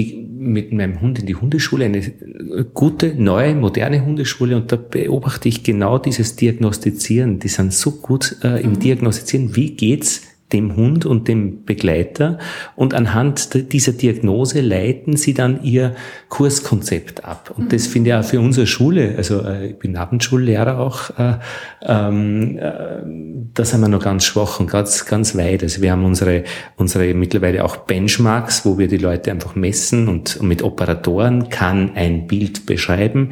mit 0.47 0.73
meinem 0.73 1.01
Hund 1.01 1.19
in 1.19 1.27
die 1.27 1.35
Hundeschule, 1.35 1.85
eine 1.85 2.03
gute, 2.73 3.15
neue, 3.15 3.55
moderne 3.55 4.05
Hundeschule 4.05 4.57
und 4.57 4.73
da 4.73 4.77
beobachte 4.77 5.49
ich 5.49 5.63
genau 5.63 5.99
dieses 5.99 6.37
Diagnostizieren. 6.37 7.39
Die 7.39 7.49
sind 7.49 7.73
so 7.73 7.93
gut 7.93 8.37
äh, 8.43 8.63
im 8.63 8.71
mhm. 8.71 8.81
Diagnostizieren, 8.81 9.57
wie 9.57 9.77
geht's 9.77 10.23
dem 10.53 10.77
Hund 10.77 11.07
und 11.07 11.27
dem 11.27 11.65
Begleiter 11.65 12.39
und 12.77 12.95
anhand 12.95 13.73
dieser 13.73 13.93
Diagnose 13.93 14.61
leiten 14.61 15.17
sie 15.17 15.35
dann 15.35 15.63
ihr 15.65 15.97
Kurskonzept 16.29 17.25
ab. 17.25 17.53
Und 17.57 17.73
das 17.73 17.89
finde 17.89 18.11
ich 18.11 18.17
auch 18.17 18.25
für 18.25 18.41
unsere 18.41 18.67
Schule, 18.67 19.15
also 19.17 19.43
äh, 19.43 19.71
ich 19.71 19.79
bin 19.79 19.97
Abendschullehrer 19.97 20.79
auch, 20.79 21.11
äh, 21.19 21.39
ähm, 21.83 22.59
äh, 22.59 23.03
da 23.55 23.65
sind 23.65 23.81
wir 23.81 23.89
noch 23.89 24.03
ganz 24.03 24.25
schwach 24.25 24.61
und 24.61 24.71
ganz, 24.71 25.05
ganz 25.07 25.37
weit. 25.37 25.65
Also 25.65 25.83
wir 25.83 25.91
haben 25.91 26.05
unsere, 26.05 26.45
unsere 26.77 27.13
mittlerweile 27.15 27.65
auch 27.65 27.79
Benchmarks, 27.79 28.65
wo 28.65 28.79
wir 28.79 28.87
die 28.87 28.99
Leute 28.99 29.33
einfach 29.33 29.57
messen 29.57 30.09
und, 30.09 30.37
und 30.37 30.47
mit 30.47 30.63
Operatoren 30.63 31.49
kann 31.49 31.97
ein 31.97 32.29
Bild 32.29 32.67
beschreiben. 32.67 33.31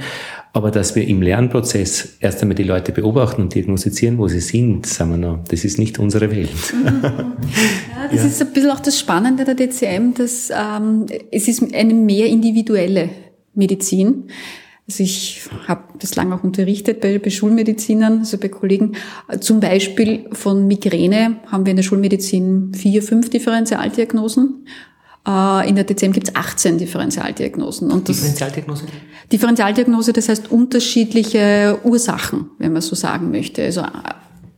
Aber 0.55 0.71
dass 0.71 0.95
wir 0.95 1.07
im 1.07 1.21
Lernprozess 1.21 2.17
erst 2.21 2.40
einmal 2.40 2.55
die 2.55 2.62
Leute 2.62 2.93
beobachten 2.93 3.43
und 3.43 3.55
diagnostizieren, 3.57 4.19
wo 4.19 4.29
sie 4.29 4.38
sind, 4.38 4.87
sagen 4.87 5.11
wir 5.11 5.17
noch, 5.17 5.45
das 5.49 5.64
ist 5.64 5.81
nicht 5.81 5.99
unsere 5.99 6.31
Welt. 6.31 6.49
Ja, 7.97 8.11
das 8.11 8.21
ja. 8.21 8.27
ist 8.27 8.43
ein 8.43 8.53
bisschen 8.53 8.71
auch 8.71 8.81
das 8.81 8.99
Spannende 8.99 9.45
der 9.45 9.55
DCM, 9.55 10.12
dass 10.14 10.51
ähm, 10.51 11.07
es 11.31 11.49
ist 11.49 11.75
eine 11.75 11.95
mehr 11.95 12.27
individuelle 12.27 13.09
Medizin. 13.55 14.25
Also 14.87 15.03
ich 15.03 15.43
habe 15.67 15.83
das 15.99 16.14
lange 16.14 16.35
auch 16.35 16.45
unterrichtet 16.45 17.01
bei, 17.01 17.19
bei 17.19 17.31
Schulmedizinern, 17.31 18.19
also 18.19 18.37
bei 18.37 18.49
Kollegen. 18.49 18.97
Zum 19.40 19.61
Beispiel 19.61 20.27
von 20.33 20.67
Migräne 20.67 21.38
haben 21.47 21.64
wir 21.64 21.71
in 21.71 21.77
der 21.77 21.83
Schulmedizin 21.83 22.75
vier, 22.75 23.03
fünf 23.03 23.31
Differentialdiagnosen 23.31 24.67
in 25.26 25.74
der 25.74 25.84
DCM 25.84 26.12
gibt 26.12 26.28
es 26.28 26.37
18 26.37 26.76
Differentialdiagnosen. 26.76 27.90
Und 27.90 28.08
das 28.08 28.16
Differentialdiagnose? 28.16 28.84
Differentialdiagnose, 29.32 30.12
das 30.12 30.28
heißt 30.28 30.50
unterschiedliche 30.50 31.78
Ursachen, 31.82 32.50
wenn 32.58 32.74
man 32.74 32.82
so 32.82 32.94
sagen 32.94 33.30
möchte. 33.30 33.62
Also 33.62 33.80
äh, 33.80 33.87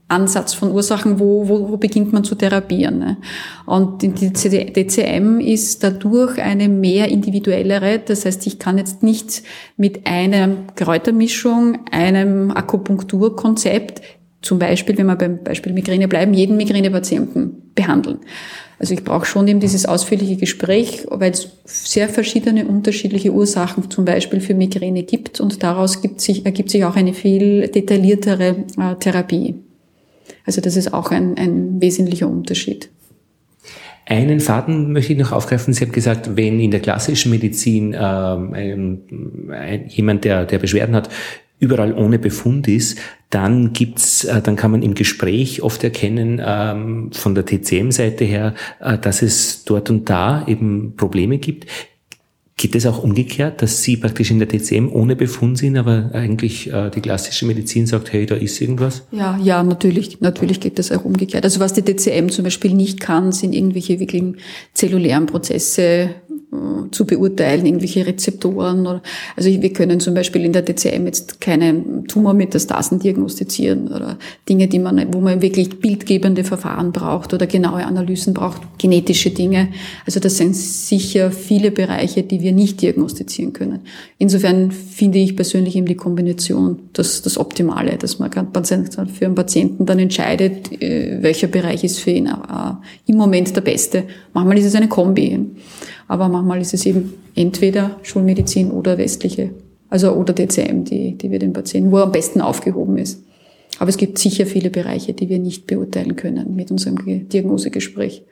Ansatz 0.08 0.54
von 0.54 0.70
Ursachen, 0.72 1.18
wo, 1.18 1.48
wo, 1.48 1.68
wo 1.68 1.76
beginnt 1.76 2.12
man 2.12 2.24
zu 2.24 2.34
therapieren. 2.34 2.98
Ne? 2.98 3.16
Und 3.64 4.02
die 4.02 4.10
DCM 4.10 5.40
ist 5.40 5.82
dadurch 5.82 6.40
eine 6.40 6.68
mehr 6.68 7.08
individuellere. 7.08 8.00
Das 8.04 8.24
heißt, 8.24 8.46
ich 8.46 8.58
kann 8.58 8.78
jetzt 8.78 9.02
nicht 9.02 9.42
mit 9.76 10.06
einer 10.06 10.48
Kräutermischung, 10.76 11.86
einem 11.90 12.50
Akupunkturkonzept, 12.50 14.02
zum 14.42 14.58
Beispiel, 14.60 14.96
wenn 14.98 15.06
wir 15.06 15.16
beim 15.16 15.42
Beispiel 15.42 15.72
Migräne 15.72 16.06
bleiben, 16.06 16.34
jeden 16.34 16.56
Migränepatienten 16.56 17.72
behandeln. 17.74 18.20
Also 18.78 18.92
ich 18.92 19.04
brauche 19.04 19.24
schon 19.24 19.48
eben 19.48 19.60
dieses 19.60 19.86
ausführliche 19.86 20.36
Gespräch, 20.36 21.06
weil 21.08 21.32
es 21.32 21.48
sehr 21.64 22.08
verschiedene 22.08 22.66
unterschiedliche 22.66 23.32
Ursachen 23.32 23.90
zum 23.90 24.04
Beispiel 24.04 24.40
für 24.40 24.54
Migräne 24.54 25.02
gibt 25.02 25.40
und 25.40 25.62
daraus 25.62 26.02
gibt 26.02 26.20
sich, 26.20 26.44
ergibt 26.44 26.70
sich 26.70 26.84
auch 26.84 26.96
eine 26.96 27.14
viel 27.14 27.68
detailliertere 27.68 28.56
äh, 28.78 28.94
Therapie. 29.00 29.54
Also 30.44 30.60
das 30.60 30.76
ist 30.76 30.92
auch 30.92 31.10
ein, 31.10 31.38
ein 31.38 31.80
wesentlicher 31.80 32.28
Unterschied. 32.28 32.90
Einen 34.08 34.38
Faden 34.38 34.92
möchte 34.92 35.14
ich 35.14 35.18
noch 35.18 35.32
aufgreifen. 35.32 35.74
Sie 35.74 35.84
haben 35.84 35.90
gesagt, 35.90 36.36
wenn 36.36 36.60
in 36.60 36.70
der 36.70 36.78
klassischen 36.78 37.30
Medizin 37.30 37.92
ähm, 37.98 38.52
ein, 38.52 39.48
ein, 39.50 39.88
jemand, 39.88 40.24
der, 40.24 40.44
der 40.44 40.60
Beschwerden 40.60 40.94
hat, 40.94 41.08
überall 41.58 41.94
ohne 41.94 42.18
Befund 42.18 42.68
ist, 42.68 42.98
dann 43.30 43.72
gibt's, 43.72 44.24
äh, 44.24 44.40
dann 44.40 44.56
kann 44.56 44.70
man 44.70 44.82
im 44.82 44.94
Gespräch 44.94 45.62
oft 45.62 45.82
erkennen 45.82 46.40
ähm, 46.44 47.10
von 47.12 47.34
der 47.34 47.44
TCM-Seite 47.44 48.24
her, 48.24 48.54
äh, 48.80 48.98
dass 48.98 49.22
es 49.22 49.64
dort 49.64 49.90
und 49.90 50.08
da 50.08 50.46
eben 50.46 50.94
Probleme 50.96 51.38
gibt. 51.38 51.66
Geht 52.58 52.74
es 52.74 52.86
auch 52.86 53.02
umgekehrt, 53.02 53.60
dass 53.60 53.82
Sie 53.82 53.98
praktisch 53.98 54.30
in 54.30 54.38
der 54.38 54.48
TCM 54.48 54.88
ohne 54.90 55.14
Befund 55.14 55.58
sind, 55.58 55.76
aber 55.76 56.10
eigentlich 56.14 56.72
äh, 56.72 56.88
die 56.88 57.02
klassische 57.02 57.44
Medizin 57.44 57.86
sagt, 57.86 58.14
hey, 58.14 58.24
da 58.24 58.34
ist 58.34 58.58
irgendwas? 58.62 59.02
Ja, 59.10 59.38
ja, 59.42 59.62
natürlich, 59.62 60.22
natürlich 60.22 60.60
geht 60.60 60.78
das 60.78 60.90
auch 60.90 61.04
umgekehrt. 61.04 61.44
Also 61.44 61.60
was 61.60 61.74
die 61.74 61.82
TCM 61.82 62.30
zum 62.30 62.44
Beispiel 62.44 62.72
nicht 62.72 63.00
kann, 63.00 63.32
sind 63.32 63.54
irgendwelche 63.54 64.00
wirklichen 64.00 64.38
zellulären 64.72 65.26
Prozesse, 65.26 66.10
zu 66.90 67.06
beurteilen, 67.06 67.66
irgendwelche 67.66 68.06
Rezeptoren. 68.06 68.80
Oder, 68.80 69.02
also 69.36 69.48
wir 69.48 69.72
können 69.72 70.00
zum 70.00 70.14
Beispiel 70.14 70.44
in 70.44 70.52
der 70.52 70.62
DCM 70.62 71.06
jetzt 71.06 71.40
keine 71.40 72.04
Tumormetastasen 72.08 72.98
diagnostizieren 72.98 73.88
oder 73.88 74.18
Dinge, 74.48 74.68
die 74.68 74.78
man, 74.78 75.12
wo 75.12 75.20
man 75.20 75.42
wirklich 75.42 75.80
bildgebende 75.80 76.44
Verfahren 76.44 76.92
braucht 76.92 77.34
oder 77.34 77.46
genaue 77.46 77.84
Analysen 77.84 78.34
braucht, 78.34 78.62
genetische 78.78 79.30
Dinge. 79.30 79.68
Also 80.04 80.20
das 80.20 80.36
sind 80.36 80.56
sicher 80.56 81.30
viele 81.30 81.70
Bereiche, 81.70 82.22
die 82.22 82.40
wir 82.40 82.52
nicht 82.52 82.82
diagnostizieren 82.82 83.52
können. 83.52 83.80
Insofern 84.18 84.70
finde 84.70 85.18
ich 85.18 85.36
persönlich 85.36 85.76
eben 85.76 85.86
die 85.86 85.96
Kombination 85.96 86.80
das, 86.92 87.22
das 87.22 87.38
Optimale, 87.38 87.96
dass 87.96 88.18
man 88.18 88.30
für 88.30 89.26
einen 89.26 89.34
Patienten 89.34 89.86
dann 89.86 89.98
entscheidet, 89.98 90.80
äh, 90.80 91.18
welcher 91.20 91.48
Bereich 91.48 91.84
ist 91.84 92.00
für 92.00 92.10
ihn 92.10 92.26
äh, 92.26 92.30
im 93.06 93.16
Moment 93.16 93.54
der 93.54 93.60
beste. 93.60 94.04
Manchmal 94.32 94.58
ist 94.58 94.66
es 94.66 94.74
eine 94.74 94.88
Kombi. 94.88 95.38
Aber 96.08 96.28
manchmal 96.28 96.60
ist 96.60 96.74
es 96.74 96.86
eben 96.86 97.14
entweder 97.34 97.96
Schulmedizin 98.02 98.70
oder 98.70 98.98
westliche, 98.98 99.50
also 99.88 100.12
oder 100.12 100.32
DCM, 100.32 100.84
die, 100.84 101.16
die 101.16 101.30
wir 101.30 101.38
den 101.38 101.52
Patienten, 101.52 101.90
wo 101.90 101.98
er 101.98 102.04
am 102.04 102.12
besten 102.12 102.40
aufgehoben 102.40 102.98
ist. 102.98 103.22
Aber 103.78 103.90
es 103.90 103.96
gibt 103.96 104.18
sicher 104.18 104.46
viele 104.46 104.70
Bereiche, 104.70 105.12
die 105.12 105.28
wir 105.28 105.38
nicht 105.38 105.66
beurteilen 105.66 106.16
können 106.16 106.54
mit 106.54 106.70
unserem 106.70 107.28
Diagnosegespräch. 107.28 108.22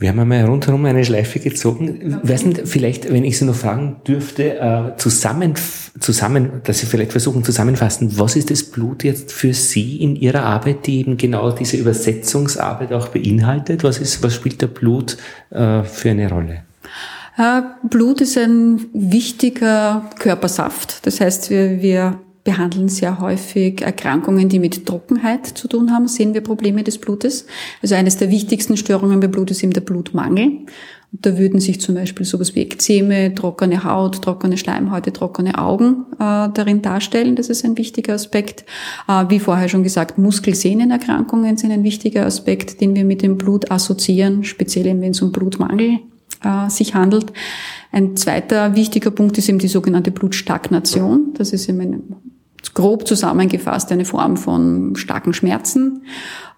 Wir 0.00 0.10
haben 0.10 0.20
einmal 0.20 0.44
rundherum 0.44 0.84
eine 0.84 1.04
Schleife 1.04 1.40
gezogen. 1.40 2.20
Weiß 2.22 2.44
nicht, 2.44 2.68
vielleicht, 2.68 3.12
wenn 3.12 3.24
ich 3.24 3.36
Sie 3.36 3.44
noch 3.44 3.56
fragen 3.56 3.96
dürfte, 4.06 4.56
äh, 4.56 4.96
zusammen, 4.96 5.54
zusammen, 5.98 6.60
dass 6.62 6.78
Sie 6.78 6.86
vielleicht 6.86 7.10
versuchen 7.10 7.42
zusammenfassen, 7.42 8.16
was 8.16 8.36
ist 8.36 8.52
das 8.52 8.62
Blut 8.62 9.02
jetzt 9.02 9.32
für 9.32 9.52
Sie 9.52 9.96
in 10.00 10.14
Ihrer 10.14 10.44
Arbeit, 10.44 10.86
die 10.86 11.00
eben 11.00 11.16
genau 11.16 11.50
diese 11.50 11.76
Übersetzungsarbeit 11.76 12.92
auch 12.92 13.08
beinhaltet? 13.08 13.82
Was 13.82 13.98
ist, 13.98 14.22
was 14.22 14.36
spielt 14.36 14.62
der 14.62 14.68
Blut 14.68 15.16
äh, 15.50 15.82
für 15.82 16.10
eine 16.10 16.30
Rolle? 16.30 16.62
Äh, 17.36 17.62
Blut 17.82 18.20
ist 18.20 18.38
ein 18.38 18.86
wichtiger 18.92 20.08
Körpersaft. 20.20 21.06
Das 21.06 21.20
heißt, 21.20 21.50
wir, 21.50 21.82
wir 21.82 22.20
behandeln 22.48 22.88
sehr 22.88 23.20
häufig 23.20 23.82
Erkrankungen, 23.82 24.48
die 24.48 24.58
mit 24.58 24.86
Trockenheit 24.86 25.44
zu 25.46 25.68
tun 25.68 25.92
haben, 25.92 26.08
sehen 26.08 26.32
wir 26.32 26.40
Probleme 26.40 26.82
des 26.82 26.96
Blutes. 26.96 27.44
Also 27.82 27.94
eines 27.94 28.16
der 28.16 28.30
wichtigsten 28.30 28.78
Störungen 28.78 29.20
beim 29.20 29.30
Blut 29.30 29.50
ist 29.50 29.62
eben 29.62 29.74
der 29.74 29.82
Blutmangel. 29.82 30.46
Und 31.12 31.26
da 31.26 31.36
würden 31.36 31.60
sich 31.60 31.78
zum 31.82 31.94
Beispiel 31.94 32.24
sowas 32.24 32.54
wie 32.54 32.62
Ekzeme, 32.62 33.34
trockene 33.34 33.84
Haut, 33.84 34.22
trockene 34.22 34.56
Schleimhäute, 34.56 35.12
trockene 35.12 35.58
Augen 35.58 36.06
äh, 36.14 36.48
darin 36.54 36.80
darstellen. 36.80 37.36
Das 37.36 37.50
ist 37.50 37.66
ein 37.66 37.76
wichtiger 37.76 38.14
Aspekt. 38.14 38.64
Äh, 39.06 39.26
wie 39.28 39.40
vorher 39.40 39.68
schon 39.68 39.82
gesagt, 39.82 40.16
Muskelsehnenerkrankungen 40.16 41.58
sind 41.58 41.70
ein 41.70 41.84
wichtiger 41.84 42.24
Aspekt, 42.24 42.80
den 42.80 42.94
wir 42.94 43.04
mit 43.04 43.20
dem 43.20 43.36
Blut 43.36 43.70
assoziieren, 43.70 44.42
speziell 44.42 44.86
wenn 44.86 45.10
es 45.10 45.20
um 45.20 45.32
Blutmangel 45.32 45.98
äh, 46.42 46.70
sich 46.70 46.94
handelt. 46.94 47.30
Ein 47.92 48.16
zweiter 48.16 48.74
wichtiger 48.74 49.10
Punkt 49.10 49.36
ist 49.36 49.50
eben 49.50 49.58
die 49.58 49.68
sogenannte 49.68 50.10
Blutstagnation. 50.10 51.34
Das 51.34 51.52
ist 51.52 51.68
eben 51.68 51.80
ein 51.82 52.02
grob 52.74 53.06
zusammengefasst 53.06 53.90
eine 53.92 54.04
Form 54.04 54.36
von 54.36 54.96
starken 54.96 55.32
Schmerzen. 55.32 56.04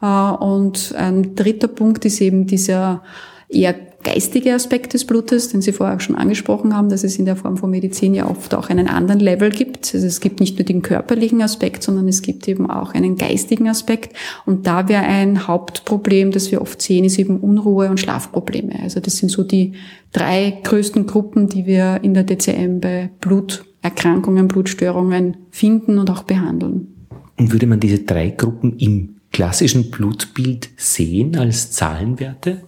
Äh, 0.03 0.07
und 0.07 0.95
ein 0.97 1.35
dritter 1.35 1.69
Punkt 1.69 2.05
ist 2.05 2.21
eben 2.21 2.47
dieser 2.47 3.03
eher 3.49 3.75
geistige 4.03 4.55
Aspekt 4.55 4.95
des 4.95 5.05
Blutes, 5.05 5.51
den 5.51 5.61
Sie 5.61 5.73
vorher 5.73 6.01
schon 6.01 6.17
angesprochen 6.17 6.75
haben, 6.75 6.89
dass 6.89 7.05
es 7.05 7.19
in 7.19 7.27
der 7.27 7.37
Form 7.37 7.57
von 7.57 7.71
Medizin 7.71 8.15
ja 8.15 8.29
oft 8.29 8.55
auch 8.55 8.71
einen 8.71 8.89
anderen 8.89 9.21
Level 9.21 9.51
gibt. 9.51 9.91
Also 9.95 10.07
es 10.07 10.21
gibt 10.21 10.41
nicht 10.41 10.59
nur 10.59 10.65
den 10.65 10.83
körperlichen 10.83 11.43
Aspekt, 11.43 11.83
sondern 11.83 12.09
es 12.09 12.23
gibt 12.23 12.49
eben 12.49 12.71
auch 12.71 12.95
einen 12.95 13.17
geistigen 13.17 13.69
Aspekt. 13.69 14.17
Und 14.47 14.67
da 14.67 14.89
wäre 14.89 15.03
ein 15.03 15.47
Hauptproblem, 15.47 16.31
das 16.31 16.51
wir 16.51 16.63
oft 16.63 16.81
sehen, 16.81 17.05
ist 17.05 17.19
eben 17.19 17.41
Unruhe 17.41 17.91
und 17.91 18.01
Schlafprobleme. 18.01 18.81
Also 18.83 19.01
das 19.01 19.19
sind 19.19 19.31
so 19.31 19.43
die 19.43 19.75
drei 20.13 20.59
größten 20.65 21.07
Gruppen, 21.07 21.49
die 21.49 21.67
wir 21.67 22.01
in 22.03 22.15
der 22.15 22.25
DCM 22.25 22.81
bei 22.81 23.11
Blut 23.21 23.65
Erkrankungen, 23.83 24.49
Blutstörungen 24.49 25.37
finden 25.51 25.99
und 25.99 26.11
auch 26.11 26.23
behandeln. 26.23 27.09
Und 27.39 27.53
würde 27.53 27.67
man 27.67 27.81
diese 27.81 28.01
drei 28.01 28.29
Gruppen 28.31 28.79
im 28.79 29.17
klassischen 29.33 29.91
Blutbild 29.91 30.71
sehen 30.77 31.37
als 31.37 31.71
Zahlenwerte? 31.71 32.63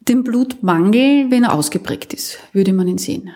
Den 0.00 0.22
Blutmangel, 0.22 1.30
wenn 1.30 1.44
er 1.44 1.54
ausgeprägt 1.54 2.12
ist, 2.12 2.38
würde 2.52 2.72
man 2.72 2.88
ihn 2.88 2.98
sehen. 2.98 3.30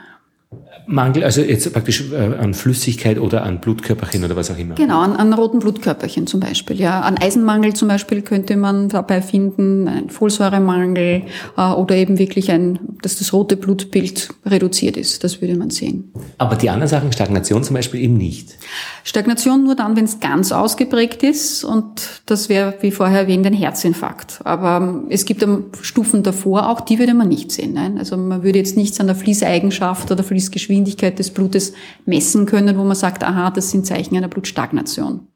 Mangel, 0.90 1.22
also 1.22 1.42
jetzt 1.42 1.70
praktisch 1.70 2.10
äh, 2.12 2.16
an 2.16 2.54
Flüssigkeit 2.54 3.18
oder 3.18 3.42
an 3.42 3.60
Blutkörperchen 3.60 4.24
oder 4.24 4.36
was 4.36 4.50
auch 4.50 4.56
immer. 4.56 4.74
Genau, 4.74 5.00
an, 5.00 5.16
an 5.16 5.34
roten 5.34 5.58
Blutkörperchen 5.58 6.26
zum 6.26 6.40
Beispiel. 6.40 6.80
Ja, 6.80 7.02
an 7.02 7.18
Eisenmangel 7.18 7.74
zum 7.74 7.88
Beispiel 7.88 8.22
könnte 8.22 8.56
man 8.56 8.88
dabei 8.88 9.20
finden, 9.20 9.86
ein 9.86 10.08
Folsäuremangel 10.08 11.24
äh, 11.58 11.60
oder 11.60 11.94
eben 11.94 12.18
wirklich 12.18 12.50
ein, 12.50 12.78
dass 13.02 13.18
das 13.18 13.34
rote 13.34 13.58
Blutbild 13.58 14.30
reduziert 14.46 14.96
ist. 14.96 15.24
Das 15.24 15.42
würde 15.42 15.56
man 15.56 15.68
sehen. 15.68 16.10
Aber 16.38 16.56
die 16.56 16.70
anderen 16.70 16.88
Sachen, 16.88 17.12
Stagnation 17.12 17.62
zum 17.62 17.74
Beispiel 17.74 18.00
eben 18.00 18.16
nicht. 18.16 18.56
Stagnation 19.04 19.64
nur 19.64 19.74
dann, 19.74 19.94
wenn 19.94 20.06
es 20.06 20.20
ganz 20.20 20.52
ausgeprägt 20.52 21.22
ist 21.22 21.64
und 21.64 22.22
das 22.24 22.48
wäre, 22.48 22.74
wie 22.80 22.92
vorher 22.92 23.20
erwähnt, 23.20 23.46
ein 23.46 23.52
Herzinfarkt. 23.52 24.40
Aber 24.44 24.78
ähm, 24.78 25.06
es 25.10 25.26
gibt 25.26 25.46
Stufen 25.82 26.22
davor 26.22 26.70
auch, 26.70 26.80
die 26.80 26.98
würde 26.98 27.12
man 27.12 27.28
nicht 27.28 27.52
sehen. 27.52 27.74
Nein? 27.74 27.98
Also 27.98 28.16
man 28.16 28.42
würde 28.42 28.58
jetzt 28.58 28.78
nichts 28.78 28.98
an 29.00 29.06
der 29.06 29.16
Fließeigenschaft 29.16 30.10
oder 30.10 30.24
Fließgeschwindigkeit 30.24 30.77
Geschwindigkeit 30.78 31.18
des 31.18 31.30
Blutes 31.30 31.72
messen 32.06 32.46
können, 32.46 32.76
wo 32.78 32.84
man 32.84 32.96
sagt, 32.96 33.24
aha, 33.24 33.50
das 33.50 33.70
sind 33.70 33.86
Zeichen 33.86 34.16
einer 34.16 34.28
Blutstagnation. 34.28 35.26